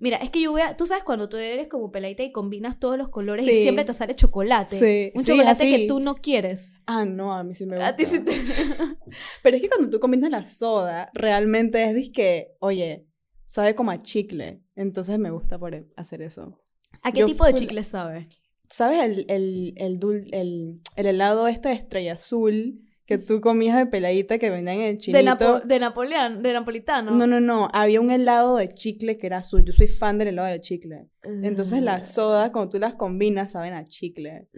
Mira, 0.00 0.16
es 0.18 0.30
que 0.30 0.40
yo 0.40 0.50
voy 0.52 0.60
a... 0.62 0.76
Tú 0.76 0.86
sabes 0.86 1.04
cuando 1.04 1.28
tú 1.28 1.36
eres 1.36 1.68
como 1.68 1.90
peladita 1.90 2.22
y 2.22 2.32
combinas 2.32 2.78
todos 2.78 2.96
los 2.98 3.08
colores 3.08 3.46
y 3.46 3.52
siempre 3.62 3.84
te 3.84 3.94
sale 3.94 4.14
chocolate. 4.14 4.78
Sí, 4.78 5.12
Un 5.14 5.24
sí, 5.24 5.32
chocolate 5.32 5.64
que 5.70 5.86
tú 5.86 6.00
no 6.00 6.16
quieres. 6.16 6.72
Ah, 6.86 7.04
no, 7.04 7.34
a 7.34 7.42
mí 7.44 7.54
sí 7.54 7.66
me 7.66 7.76
gusta. 7.76 7.88
A 7.88 7.96
ti 7.96 8.04
sí 8.06 8.20
te... 8.24 8.32
Pero 9.42 9.56
es 9.56 9.62
que 9.62 9.68
cuando 9.68 9.90
tú 9.90 10.00
combinas 10.00 10.30
la 10.30 10.44
soda, 10.44 11.10
realmente 11.14 11.84
es 11.84 11.94
disque, 11.94 12.52
oye, 12.60 13.06
sabe 13.46 13.74
como 13.74 13.90
a 13.90 13.98
chicle. 13.98 14.62
Entonces 14.74 15.18
me 15.18 15.30
gusta 15.30 15.58
por 15.58 15.74
e- 15.74 15.86
hacer 15.96 16.22
eso. 16.22 16.60
¿A 17.02 17.12
qué 17.12 17.20
Yo 17.20 17.26
tipo 17.26 17.44
de 17.44 17.54
chicle 17.54 17.84
sabe? 17.84 18.28
¿Sabes 18.68 18.98
el, 19.04 19.26
el, 19.28 19.74
el, 19.76 20.00
dul- 20.00 20.28
el, 20.32 20.80
el 20.96 21.06
helado 21.06 21.46
este 21.48 21.68
de 21.68 21.74
estrella 21.76 22.14
azul 22.14 22.82
que 23.06 23.18
tú 23.18 23.40
comías 23.40 23.76
de 23.76 23.86
peladita 23.86 24.38
que 24.38 24.50
vendían 24.50 24.78
en 24.78 24.84
el 24.86 24.98
chinito? 24.98 25.18
De, 25.18 25.24
Napo 25.24 25.60
de 25.60 25.78
Napoleón, 25.78 26.42
de 26.42 26.52
Napolitano. 26.52 27.12
No, 27.12 27.26
no, 27.26 27.40
no. 27.40 27.68
Había 27.72 28.00
un 28.00 28.10
helado 28.10 28.56
de 28.56 28.74
chicle 28.74 29.16
que 29.16 29.26
era 29.28 29.38
azul. 29.38 29.64
Yo 29.64 29.72
soy 29.72 29.88
fan 29.88 30.18
del 30.18 30.28
helado 30.28 30.48
de 30.48 30.60
chicle. 30.60 31.08
Entonces 31.22 31.82
las 31.82 32.12
sodas, 32.12 32.50
cuando 32.50 32.70
tú 32.70 32.78
las 32.78 32.94
combinas, 32.96 33.52
saben 33.52 33.74
a 33.74 33.84
chicle. 33.84 34.48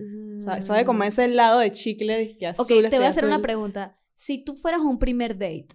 Sabe, 0.41 0.61
Ugh. 0.61 0.67
sabe 0.67 0.85
como 0.85 1.05
ese 1.05 1.27
helado 1.27 1.61
de 1.61 1.71
chicle 1.71 2.19
disque 2.19 2.47
azul. 2.47 2.65
Ok, 2.65 2.91
te 2.91 2.97
voy 2.97 3.05
a 3.07 3.09
hacer 3.09 3.25
una 3.27 3.43
pregunta. 3.43 3.99
Si 4.15 4.43
tú 4.43 4.55
fueras 4.55 4.81
a 4.81 4.85
un 4.85 4.99
primer 4.99 5.35
date, 5.39 5.69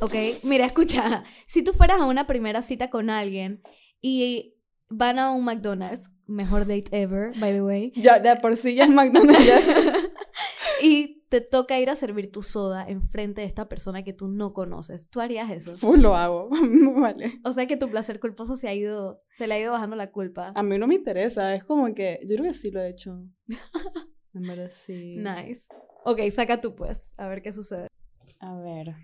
ok, 0.00 0.14
mira, 0.44 0.64
escucha, 0.64 1.24
si 1.46 1.62
tú 1.62 1.72
fueras 1.72 2.00
a 2.00 2.06
una 2.06 2.26
primera 2.26 2.62
cita 2.62 2.88
con 2.88 3.10
alguien 3.10 3.62
y 4.00 4.54
van 4.88 5.18
a 5.18 5.30
un 5.32 5.44
McDonald's, 5.44 6.08
mejor 6.26 6.60
date 6.66 6.84
ever, 6.92 7.32
by 7.40 7.52
the 7.52 7.62
way, 7.62 7.92
Ya, 7.96 8.18
de 8.20 8.34
por 8.36 8.56
sí 8.56 8.74
ya 8.76 8.84
es 8.84 8.90
McDonald's. 8.90 9.44
ya. 9.44 9.58
y 10.82 11.19
te 11.30 11.40
toca 11.40 11.78
ir 11.78 11.88
a 11.88 11.94
servir 11.94 12.32
tu 12.32 12.42
soda 12.42 12.84
enfrente 12.86 13.40
de 13.40 13.46
esta 13.46 13.68
persona 13.68 14.02
que 14.02 14.12
tú 14.12 14.26
no 14.26 14.52
conoces, 14.52 15.08
¿tú 15.08 15.20
harías 15.20 15.48
eso? 15.48 15.72
Full 15.72 16.00
lo 16.00 16.16
hago. 16.16 16.50
vale. 17.00 17.40
O 17.44 17.52
sea 17.52 17.66
que 17.66 17.76
tu 17.76 17.88
placer 17.88 18.18
culposo 18.18 18.56
se 18.56 18.66
ha 18.66 18.74
ido, 18.74 19.22
se 19.30 19.46
le 19.46 19.54
ha 19.54 19.60
ido 19.60 19.72
bajando 19.72 19.94
la 19.94 20.10
culpa. 20.10 20.52
A 20.56 20.62
mí 20.64 20.76
no 20.76 20.88
me 20.88 20.96
interesa. 20.96 21.54
Es 21.54 21.62
como 21.62 21.94
que. 21.94 22.18
Yo 22.26 22.36
creo 22.36 22.50
que 22.50 22.58
sí 22.58 22.70
lo 22.70 22.82
he 22.82 22.90
hecho. 22.90 23.22
En 24.32 24.42
verdad 24.42 24.70
sí. 24.70 25.16
Nice. 25.16 25.66
Ok, 26.04 26.20
saca 26.32 26.60
tú 26.60 26.76
pues, 26.76 27.12
a 27.16 27.26
ver 27.26 27.42
qué 27.42 27.50
sucede. 27.50 27.88
A 28.38 28.54
ver. 28.54 28.94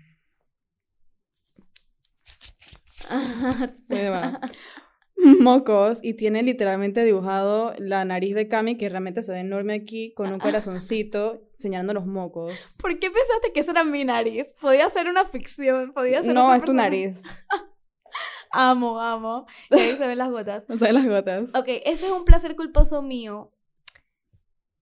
Mocos 5.39 5.99
y 6.03 6.13
tiene 6.13 6.43
literalmente 6.43 7.03
dibujado 7.03 7.73
la 7.79 8.05
nariz 8.05 8.35
de 8.35 8.47
Cami 8.47 8.77
que 8.77 8.89
realmente 8.89 9.23
se 9.23 9.33
ve 9.33 9.39
enorme 9.39 9.73
aquí 9.73 10.13
con 10.13 10.31
un 10.31 10.39
corazoncito 10.39 11.41
señalando 11.57 11.93
los 11.93 12.05
mocos. 12.05 12.77
¿Por 12.79 12.99
qué 12.99 13.09
pensaste 13.09 13.51
que 13.53 13.61
esa 13.61 13.71
era 13.71 13.83
mi 13.83 14.03
nariz? 14.03 14.53
Podía 14.61 14.89
ser 14.89 15.07
una 15.07 15.25
ficción, 15.25 15.93
podía 15.93 16.21
ser 16.21 16.33
No, 16.33 16.53
es 16.53 16.63
tu 16.63 16.73
nariz. 16.73 17.23
Amo, 18.51 19.01
amo. 19.01 19.45
Y 19.71 19.77
ahí 19.77 19.97
se 19.97 20.07
ven 20.07 20.17
las 20.17 20.29
gotas. 20.29 20.65
O 20.69 20.77
sea, 20.77 20.93
las 20.93 21.05
gotas. 21.05 21.49
Ok, 21.53 21.67
ese 21.67 22.05
es 22.05 22.11
un 22.11 22.23
placer 22.23 22.55
culposo 22.55 23.01
mío. 23.01 23.53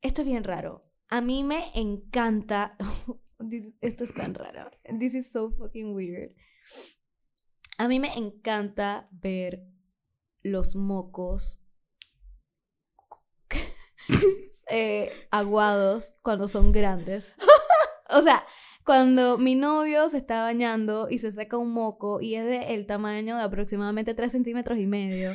Esto 0.02 0.22
es 0.22 0.28
bien 0.28 0.44
raro. 0.44 0.86
A 1.10 1.20
mí 1.22 1.44
me 1.44 1.64
encanta. 1.74 2.78
Esto 3.82 4.04
es 4.04 4.14
tan 4.14 4.36
raro. 4.36 4.70
This 5.00 5.16
is 5.16 5.32
so 5.32 5.52
fucking 5.52 5.96
weird. 5.96 6.36
A 7.78 7.88
mí 7.88 8.00
me 8.00 8.14
encanta 8.14 9.10
ver 9.12 9.66
los 10.46 10.76
mocos 10.76 11.60
eh, 14.70 15.12
aguados 15.32 16.16
cuando 16.22 16.48
son 16.48 16.72
grandes. 16.72 17.34
O 18.10 18.22
sea, 18.22 18.46
cuando 18.86 19.40
mi 19.40 19.56
novio 19.56 20.08
se 20.10 20.18
está 20.18 20.44
bañando 20.44 21.10
y 21.10 21.18
se 21.18 21.32
saca 21.32 21.58
un 21.58 21.72
moco 21.72 22.22
y 22.22 22.36
es 22.36 22.46
del 22.46 22.86
tamaño 22.86 23.36
de 23.36 23.42
aproximadamente 23.42 24.14
3 24.14 24.32
centímetros 24.32 24.78
y 24.78 24.86
medio. 24.86 25.32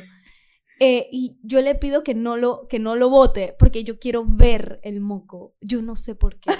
eh, 0.79 1.09
y 1.11 1.37
yo 1.43 1.59
le 1.59 1.75
pido 1.75 2.03
que 2.03 2.13
no 2.15 2.37
lo 2.37 2.67
que 2.69 2.79
no 2.79 2.95
lo 2.95 3.09
bote 3.09 3.53
porque 3.59 3.83
yo 3.83 3.99
quiero 3.99 4.23
ver 4.25 4.79
el 4.83 5.01
moco. 5.01 5.55
Yo 5.59 5.81
no 5.81 5.97
sé 5.97 6.15
por 6.15 6.39
qué. 6.39 6.51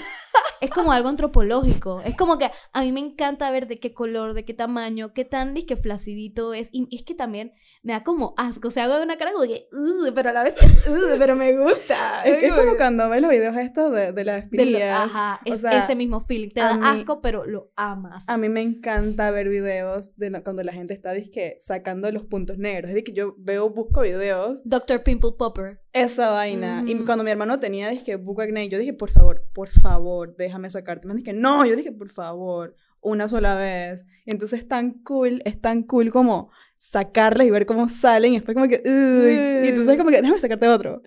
Es 0.62 0.70
como 0.70 0.92
algo 0.92 1.08
antropológico. 1.08 2.00
Es 2.02 2.16
como 2.16 2.38
que 2.38 2.50
a 2.72 2.80
mí 2.82 2.92
me 2.92 3.00
encanta 3.00 3.50
ver 3.50 3.66
de 3.66 3.78
qué 3.80 3.92
color, 3.92 4.32
de 4.34 4.44
qué 4.44 4.54
tamaño, 4.54 5.12
qué 5.12 5.24
tan 5.24 5.54
disque 5.54 5.76
flacidito 5.76 6.54
es. 6.54 6.68
Y 6.72 6.88
es 6.94 7.02
que 7.02 7.14
también 7.14 7.52
me 7.82 7.92
da 7.92 8.02
como 8.04 8.32
asco. 8.36 8.68
O 8.68 8.70
sea, 8.70 8.84
hago 8.84 9.02
una 9.02 9.16
cara 9.16 9.32
como 9.32 9.44
que, 9.44 9.68
"Ugh", 9.72 10.12
pero 10.14 10.30
a 10.30 10.32
la 10.32 10.42
vez 10.44 10.54
es, 10.62 10.88
"Ugh", 10.88 11.16
pero 11.18 11.36
me 11.36 11.56
gusta. 11.58 12.22
Es, 12.22 12.44
es 12.44 12.52
como 12.52 12.76
cuando 12.76 13.08
ves 13.10 13.20
los 13.20 13.30
videos 13.30 13.56
estos 13.56 13.92
de, 13.92 14.12
de 14.12 14.24
las 14.24 14.48
de 14.50 14.56
lo- 14.56 14.62
espinillas. 14.62 15.00
ajá, 15.00 15.40
O 15.48 15.52
es 15.52 15.60
sea, 15.60 15.82
ese 15.84 15.94
mismo 15.94 16.20
feeling. 16.20 16.50
Te 16.50 16.60
da 16.60 16.74
mí- 16.74 16.80
asco, 16.84 17.20
pero 17.20 17.44
lo 17.44 17.72
amas. 17.76 18.24
A 18.28 18.36
mí 18.38 18.48
me 18.48 18.60
encanta 18.60 19.30
ver 19.32 19.48
videos 19.48 20.16
de 20.16 20.30
la- 20.30 20.42
cuando 20.42 20.62
la 20.62 20.72
gente 20.72 20.94
está 20.94 21.12
disque, 21.12 21.56
sacando 21.58 22.10
los 22.12 22.22
puntos 22.24 22.58
negros. 22.58 22.90
Es 22.90 22.94
de 22.94 23.04
que 23.04 23.12
yo 23.12 23.34
veo, 23.38 23.68
busco 23.70 24.02
videos, 24.02 24.62
Dr. 24.64 25.02
Pimple 25.02 25.32
Popper. 25.36 25.81
Esa 25.92 26.30
vaina. 26.30 26.82
Y 26.86 26.94
cuando 27.04 27.24
mi 27.24 27.30
hermano 27.30 27.58
tenía 27.60 27.88
disque 27.88 28.16
buco 28.16 28.42
acné, 28.42 28.68
yo 28.68 28.78
dije, 28.78 28.92
por 28.94 29.10
favor, 29.10 29.44
por 29.52 29.68
favor, 29.68 30.34
déjame 30.36 30.70
sacarte. 30.70 31.06
Me 31.06 31.14
dije, 31.14 31.32
no, 31.32 31.64
yo 31.66 31.76
dije, 31.76 31.92
por 31.92 32.08
favor, 32.08 32.74
una 33.00 33.28
sola 33.28 33.54
vez. 33.56 34.06
Y 34.24 34.30
entonces 34.30 34.60
es 34.60 34.68
tan 34.68 35.02
cool, 35.02 35.42
es 35.44 35.60
tan 35.60 35.82
cool 35.82 36.10
como 36.10 36.50
sacarles 36.78 37.46
y 37.46 37.50
ver 37.50 37.66
cómo 37.66 37.88
salen 37.88 38.32
y 38.32 38.36
después 38.36 38.54
como 38.56 38.66
que, 38.68 38.82
"Uy", 38.84 39.66
y 39.66 39.68
entonces 39.68 39.96
como 39.96 40.10
que, 40.10 40.20
déjame 40.20 40.40
sacarte 40.40 40.66
otro. 40.68 41.02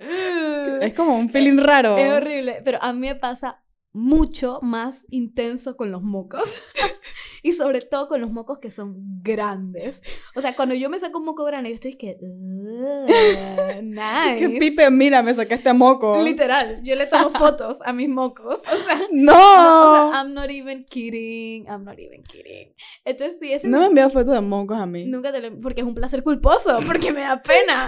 Es 0.82 0.94
como 0.94 1.18
un 1.18 1.30
feeling 1.30 1.58
raro. 1.58 1.98
Es 1.98 2.12
horrible, 2.12 2.62
pero 2.64 2.78
a 2.82 2.94
mí 2.94 3.00
me 3.02 3.16
pasa 3.16 3.62
mucho 3.92 4.60
más 4.62 5.06
intenso 5.10 5.76
con 5.78 5.92
los 5.92 6.02
mocos. 6.02 6.42
y 7.46 7.52
sobre 7.52 7.80
todo 7.82 8.08
con 8.08 8.22
los 8.22 8.32
mocos 8.32 8.58
que 8.58 8.72
son 8.72 8.96
grandes. 9.22 10.02
O 10.34 10.42
sea, 10.42 10.56
cuando 10.56 10.74
yo 10.74 10.90
me 10.90 10.98
saco 11.00 11.20
un 11.20 11.26
moco 11.26 11.44
grande, 11.44 11.70
yo 11.70 11.76
estoy 11.76 11.94
que. 11.94 12.18
"Ugh, 12.20 13.08
nice. 13.84 14.38
Que 14.40 14.50
pipe, 14.60 14.90
mira, 14.90 15.22
me 15.22 15.32
saqué 15.32 15.54
este 15.54 15.72
moco. 15.72 16.24
Literal, 16.24 16.82
yo 16.82 16.96
le 16.96 17.06
tomo 17.06 17.30
fotos 17.38 17.78
a 17.86 17.94
mis 17.94 18.10
mocos. 18.10 18.62
O 18.62 18.76
sea, 18.78 19.00
¡No! 19.12 19.34
no, 19.34 20.08
o 20.10 20.12
sea, 20.12 20.22
I'm 20.24 20.34
not 20.34 20.50
even 20.50 20.84
kidding. 20.86 21.68
I'm 21.70 21.84
not 21.84 22.00
even 22.00 22.24
kidding. 22.24 22.74
Entonces, 23.04 23.38
sí, 23.40 23.54
ese 23.54 23.68
no 23.68 23.78
me 23.80 23.86
envías 23.86 24.12
fotos 24.12 24.34
de 24.34 24.42
mocos 24.42 24.80
a 24.80 24.88
mí. 24.88 25.06
Nunca 25.06 25.32
te 25.32 25.40
lo. 25.40 25.62
Porque 25.62 25.82
es 25.82 25.88
un 25.88 25.94
placer 25.94 26.24
culposo, 26.24 26.80
porque 26.88 27.12
me 27.12 27.22
da 27.22 27.40
pena. 27.40 27.88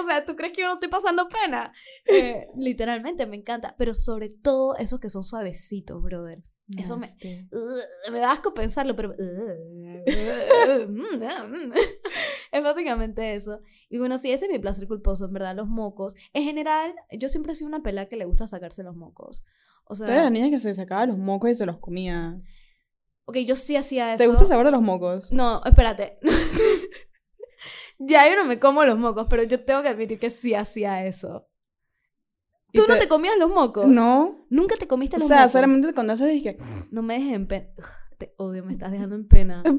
O 0.00 0.04
sea, 0.04 0.24
¿tú 0.24 0.34
crees 0.34 0.52
que 0.52 0.62
yo 0.62 0.66
no 0.66 0.74
estoy 0.74 0.88
pasando 0.88 1.28
pena? 1.28 1.72
Eh, 2.08 2.48
literalmente, 2.56 3.24
me 3.26 3.36
encanta. 3.36 3.76
Pero 3.78 3.94
sobre 3.94 4.30
todo 4.30 4.74
esos 4.78 4.98
que 4.98 5.10
son 5.10 5.22
suavecitos, 5.22 6.02
brother. 6.02 6.42
Eso 6.78 6.96
me, 6.96 7.06
Nasty. 7.06 7.48
me 8.12 8.20
da 8.20 8.32
asco 8.32 8.54
pensarlo, 8.54 8.96
pero... 8.96 9.14
es 12.52 12.62
básicamente 12.62 13.34
eso. 13.34 13.60
Y 13.88 13.98
bueno, 13.98 14.18
sí, 14.18 14.32
ese 14.32 14.46
es 14.46 14.50
mi 14.50 14.58
placer 14.58 14.88
culposo, 14.88 15.26
en 15.26 15.32
verdad, 15.32 15.54
los 15.54 15.68
mocos. 15.68 16.14
En 16.32 16.44
general, 16.44 16.94
yo 17.10 17.28
siempre 17.28 17.52
he 17.52 17.56
sido 17.56 17.68
una 17.68 17.82
pelada 17.82 18.08
que 18.08 18.16
le 18.16 18.24
gusta 18.24 18.46
sacarse 18.46 18.82
los 18.82 18.96
mocos. 18.96 19.44
O 19.84 19.94
Tú 19.94 20.04
eres 20.04 20.16
la 20.16 20.22
sea, 20.22 20.30
niña 20.30 20.50
que 20.50 20.60
se 20.60 20.74
sacaba 20.74 21.06
los 21.06 21.18
mocos 21.18 21.50
y 21.50 21.54
se 21.54 21.66
los 21.66 21.78
comía. 21.78 22.40
ok, 23.24 23.38
yo 23.38 23.56
sí 23.56 23.76
hacía 23.76 24.14
eso. 24.14 24.22
¿Te 24.22 24.28
gusta 24.28 24.44
el 24.44 24.48
sabor 24.48 24.66
de 24.66 24.72
los 24.72 24.82
mocos? 24.82 25.32
No, 25.32 25.62
espérate. 25.64 26.18
ya 27.98 28.28
yo 28.28 28.36
no 28.36 28.44
me 28.44 28.58
como 28.58 28.84
los 28.84 28.98
mocos, 28.98 29.26
pero 29.28 29.42
yo 29.42 29.64
tengo 29.64 29.82
que 29.82 29.88
admitir 29.88 30.18
que 30.18 30.30
sí 30.30 30.54
hacía 30.54 31.04
eso. 31.04 31.48
¿Y 32.72 32.78
¿Tú 32.78 32.84
no 32.88 32.96
te 32.96 33.06
comías 33.08 33.36
los 33.38 33.50
mocos? 33.50 33.86
No. 33.86 34.46
¿Nunca 34.48 34.76
te 34.76 34.86
comiste 34.86 35.16
O 35.16 35.18
los 35.18 35.28
sea, 35.28 35.38
mocos? 35.38 35.52
solamente 35.52 35.92
cuando 35.92 36.14
haces 36.14 36.28
dije, 36.28 36.56
No 36.90 37.02
me 37.02 37.14
dejes 37.18 37.34
en 37.34 37.46
pena. 37.46 37.68
Te 38.18 38.34
odio, 38.38 38.64
me 38.64 38.72
estás 38.72 38.90
dejando 38.92 39.14
en 39.16 39.26
pena. 39.28 39.62
no 39.66 39.72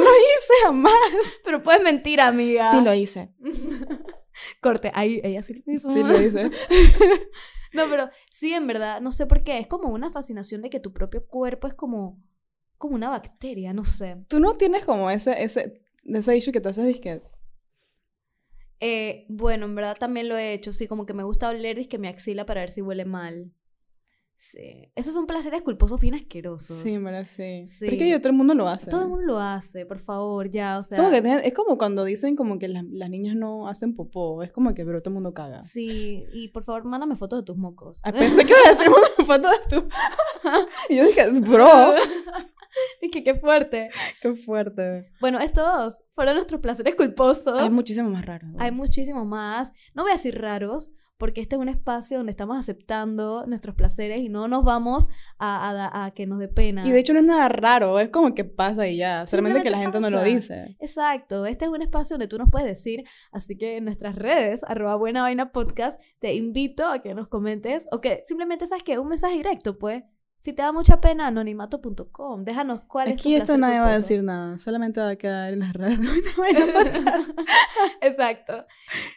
hice 0.00 0.52
jamás. 0.64 0.92
Pero 1.44 1.62
puedes 1.62 1.82
mentir, 1.82 2.20
amiga. 2.20 2.70
Sí 2.70 2.80
lo 2.82 2.94
hice. 2.94 3.34
Corte, 4.60 4.92
ahí 4.94 5.20
ella 5.24 5.42
sí 5.42 5.62
lo 5.66 5.72
hizo. 5.72 5.90
Sí 5.90 6.02
lo 6.02 6.20
hice. 6.20 6.50
No, 7.72 7.84
pero 7.90 8.08
sí, 8.30 8.52
en 8.52 8.66
verdad, 8.66 9.00
no 9.00 9.10
sé 9.10 9.26
por 9.26 9.42
qué. 9.42 9.58
Es 9.58 9.66
como 9.66 9.88
una 9.88 10.10
fascinación 10.10 10.62
de 10.62 10.70
que 10.70 10.80
tu 10.80 10.92
propio 10.92 11.26
cuerpo 11.26 11.66
es 11.66 11.74
como, 11.74 12.22
como 12.78 12.94
una 12.94 13.10
bacteria, 13.10 13.72
no 13.72 13.84
sé. 13.84 14.24
Tú 14.28 14.40
no 14.40 14.54
tienes 14.54 14.84
como 14.84 15.10
ese, 15.10 15.42
ese, 15.42 15.82
ese 16.04 16.36
issue 16.36 16.52
que 16.52 16.60
te 16.60 16.68
haces 16.68 16.86
disque. 16.86 17.22
Eh, 18.80 19.24
bueno, 19.28 19.66
en 19.66 19.74
verdad 19.74 19.96
también 19.98 20.28
lo 20.28 20.36
he 20.36 20.52
hecho, 20.52 20.72
sí, 20.72 20.86
como 20.86 21.06
que 21.06 21.14
me 21.14 21.22
gusta 21.22 21.48
oler 21.48 21.78
y 21.78 21.86
que 21.86 21.98
me 21.98 22.08
axila 22.08 22.44
para 22.46 22.60
ver 22.60 22.70
si 22.70 22.82
huele 22.82 23.04
mal. 23.04 23.52
Sí. 24.38 24.92
Esos 24.94 25.14
son 25.14 25.26
placeres 25.26 25.62
culposos 25.62 25.98
bien 25.98 26.12
asquerosos. 26.14 26.76
Sí, 26.76 26.98
verdad, 26.98 27.24
sí. 27.24 27.66
Sí. 27.66 27.76
Pero 27.80 27.92
es 27.92 27.98
que 27.98 28.10
yo, 28.10 28.18
todo 28.20 28.28
el 28.28 28.36
mundo 28.36 28.52
lo 28.52 28.68
hace. 28.68 28.90
Todo 28.90 29.02
el 29.04 29.08
mundo 29.08 29.24
lo 29.24 29.38
hace, 29.40 29.86
por 29.86 29.98
favor, 29.98 30.50
ya, 30.50 30.78
o 30.78 30.82
sea. 30.82 30.98
Como 30.98 31.10
que 31.10 31.22
tiene- 31.22 31.46
es 31.46 31.54
como 31.54 31.78
cuando 31.78 32.04
dicen 32.04 32.36
como 32.36 32.58
que 32.58 32.68
las, 32.68 32.84
las 32.84 33.08
niñas 33.08 33.34
no 33.34 33.66
hacen 33.66 33.94
popó. 33.94 34.42
Es 34.42 34.52
como 34.52 34.74
que, 34.74 34.84
pero 34.84 35.00
todo 35.00 35.08
el 35.10 35.14
mundo 35.14 35.32
caga. 35.32 35.62
Sí, 35.62 36.26
y 36.34 36.48
por 36.48 36.64
favor, 36.64 36.84
mándame 36.84 37.16
fotos 37.16 37.38
de 37.40 37.44
tus 37.46 37.56
mocos. 37.56 37.98
Ah, 38.02 38.12
Pensé 38.12 38.44
que 38.44 38.52
iba 38.52 38.58
a 38.68 38.74
decir 38.74 38.88
una 38.90 39.24
foto 39.26 39.48
de 39.48 39.56
tú. 39.80 39.88
y 40.90 40.96
yo 40.96 41.06
dije, 41.06 41.30
bro, 41.40 41.66
es 43.00 43.10
que 43.10 43.24
qué 43.24 43.34
fuerte. 43.34 43.90
qué 44.20 44.34
fuerte. 44.34 45.12
Bueno, 45.20 45.38
estos 45.40 46.02
fueron 46.12 46.34
nuestros 46.34 46.60
placeres 46.60 46.94
culposos. 46.94 47.60
Hay 47.60 47.70
muchísimo 47.70 48.10
más 48.10 48.24
raro. 48.24 48.48
Hay 48.58 48.72
muchísimo 48.72 49.24
más. 49.24 49.72
No 49.94 50.02
voy 50.02 50.12
a 50.12 50.14
decir 50.16 50.40
raros, 50.40 50.92
porque 51.18 51.40
este 51.40 51.56
es 51.56 51.62
un 51.62 51.68
espacio 51.68 52.18
donde 52.18 52.30
estamos 52.30 52.58
aceptando 52.58 53.46
nuestros 53.46 53.74
placeres 53.74 54.20
y 54.20 54.28
no 54.28 54.48
nos 54.48 54.64
vamos 54.64 55.08
a, 55.38 55.70
a 55.70 56.04
a 56.04 56.10
que 56.10 56.26
nos 56.26 56.38
dé 56.38 56.48
pena. 56.48 56.86
Y 56.86 56.90
de 56.90 56.98
hecho 56.98 57.14
no 57.14 57.20
es 57.20 57.24
nada 57.24 57.48
raro, 57.48 57.98
es 58.00 58.10
como 58.10 58.34
que 58.34 58.44
pasa 58.44 58.86
y 58.86 58.98
ya. 58.98 59.24
Solamente 59.24 59.62
que 59.62 59.70
la 59.70 59.78
gente 59.78 59.96
Simplemente 59.96 60.10
no 60.26 60.30
lo 60.30 60.38
pasa. 60.38 60.54
dice. 60.64 60.76
Exacto, 60.78 61.46
este 61.46 61.64
es 61.64 61.70
un 61.70 61.80
espacio 61.82 62.14
donde 62.14 62.28
tú 62.28 62.36
nos 62.38 62.50
puedes 62.50 62.68
decir, 62.68 63.04
así 63.32 63.56
que 63.56 63.78
en 63.78 63.84
nuestras 63.84 64.16
redes, 64.16 64.62
arroba 64.64 64.96
buena 64.96 65.22
vaina 65.22 65.52
podcast, 65.52 66.00
te 66.18 66.34
invito 66.34 66.86
a 66.86 67.00
que 67.00 67.14
nos 67.14 67.28
comentes, 67.28 67.86
o 67.90 68.00
que 68.00 68.22
simplemente, 68.26 68.66
¿sabes 68.66 68.84
qué? 68.84 68.98
Un 68.98 69.08
mensaje 69.08 69.36
directo, 69.36 69.78
pues. 69.78 70.04
Si 70.46 70.52
te 70.52 70.62
da 70.62 70.70
mucha 70.70 71.00
pena, 71.00 71.26
anonimato.com, 71.26 72.44
déjanos 72.44 72.82
cuál 72.82 73.08
es 73.08 73.16
tu 73.16 73.22
Aquí 73.22 73.34
esto 73.34 73.58
nadie 73.58 73.80
va 73.80 73.86
a 73.86 73.88
culposo. 73.88 74.02
decir 74.02 74.22
nada, 74.22 74.58
solamente 74.58 75.00
va 75.00 75.08
a 75.08 75.16
quedar 75.16 75.52
en 75.52 75.58
las 75.58 75.72
redes. 75.72 75.98
Exacto. 78.00 78.64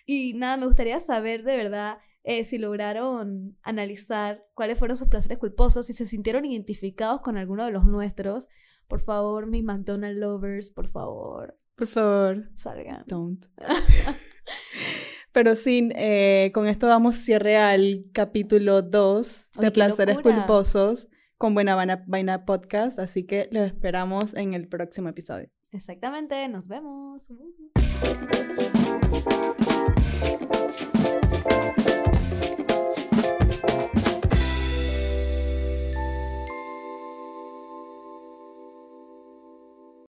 Y 0.08 0.34
nada, 0.34 0.58
me 0.58 0.66
gustaría 0.66 1.00
saber 1.00 1.44
de 1.44 1.56
verdad 1.56 2.00
eh, 2.24 2.46
si 2.46 2.58
lograron 2.58 3.56
analizar 3.62 4.44
cuáles 4.56 4.80
fueron 4.80 4.98
sus 4.98 5.08
placeres 5.08 5.38
culposos, 5.38 5.86
si 5.86 5.94
se 5.94 6.08
sintieron 6.08 6.46
identificados 6.46 7.22
con 7.22 7.38
alguno 7.38 7.64
de 7.64 7.74
los 7.74 7.86
nuestros. 7.86 8.48
Por 8.88 9.00
favor, 9.00 9.46
mis 9.46 9.64
McDonald's 9.64 10.18
lovers, 10.20 10.72
por 10.72 10.88
favor, 10.88 11.60
Por 11.76 11.86
favor, 11.86 12.50
salgan. 12.56 13.04
don't. 13.06 13.46
Pero 15.32 15.56
sí, 15.56 15.90
eh, 15.94 16.50
con 16.56 16.66
esto 16.66 16.88
damos 16.88 17.18
cierre 17.18 17.56
al 17.58 18.06
capítulo 18.14 18.82
2 18.82 19.50
Ay, 19.58 19.62
de 19.62 19.70
Placeres 19.70 20.16
locura. 20.16 20.38
Culposos 20.38 21.08
con 21.40 21.54
Buena 21.54 21.74
Vaina, 21.74 22.46
Podcast, 22.46 23.00
así 23.00 23.26
que 23.26 23.48
los 23.54 23.66
esperamos 23.66 24.36
en 24.36 24.54
el 24.54 24.68
próximo 24.68 25.08
episodio. 25.08 25.50
Exactamente, 25.72 26.46
nos 26.50 26.68
vemos. 26.68 27.30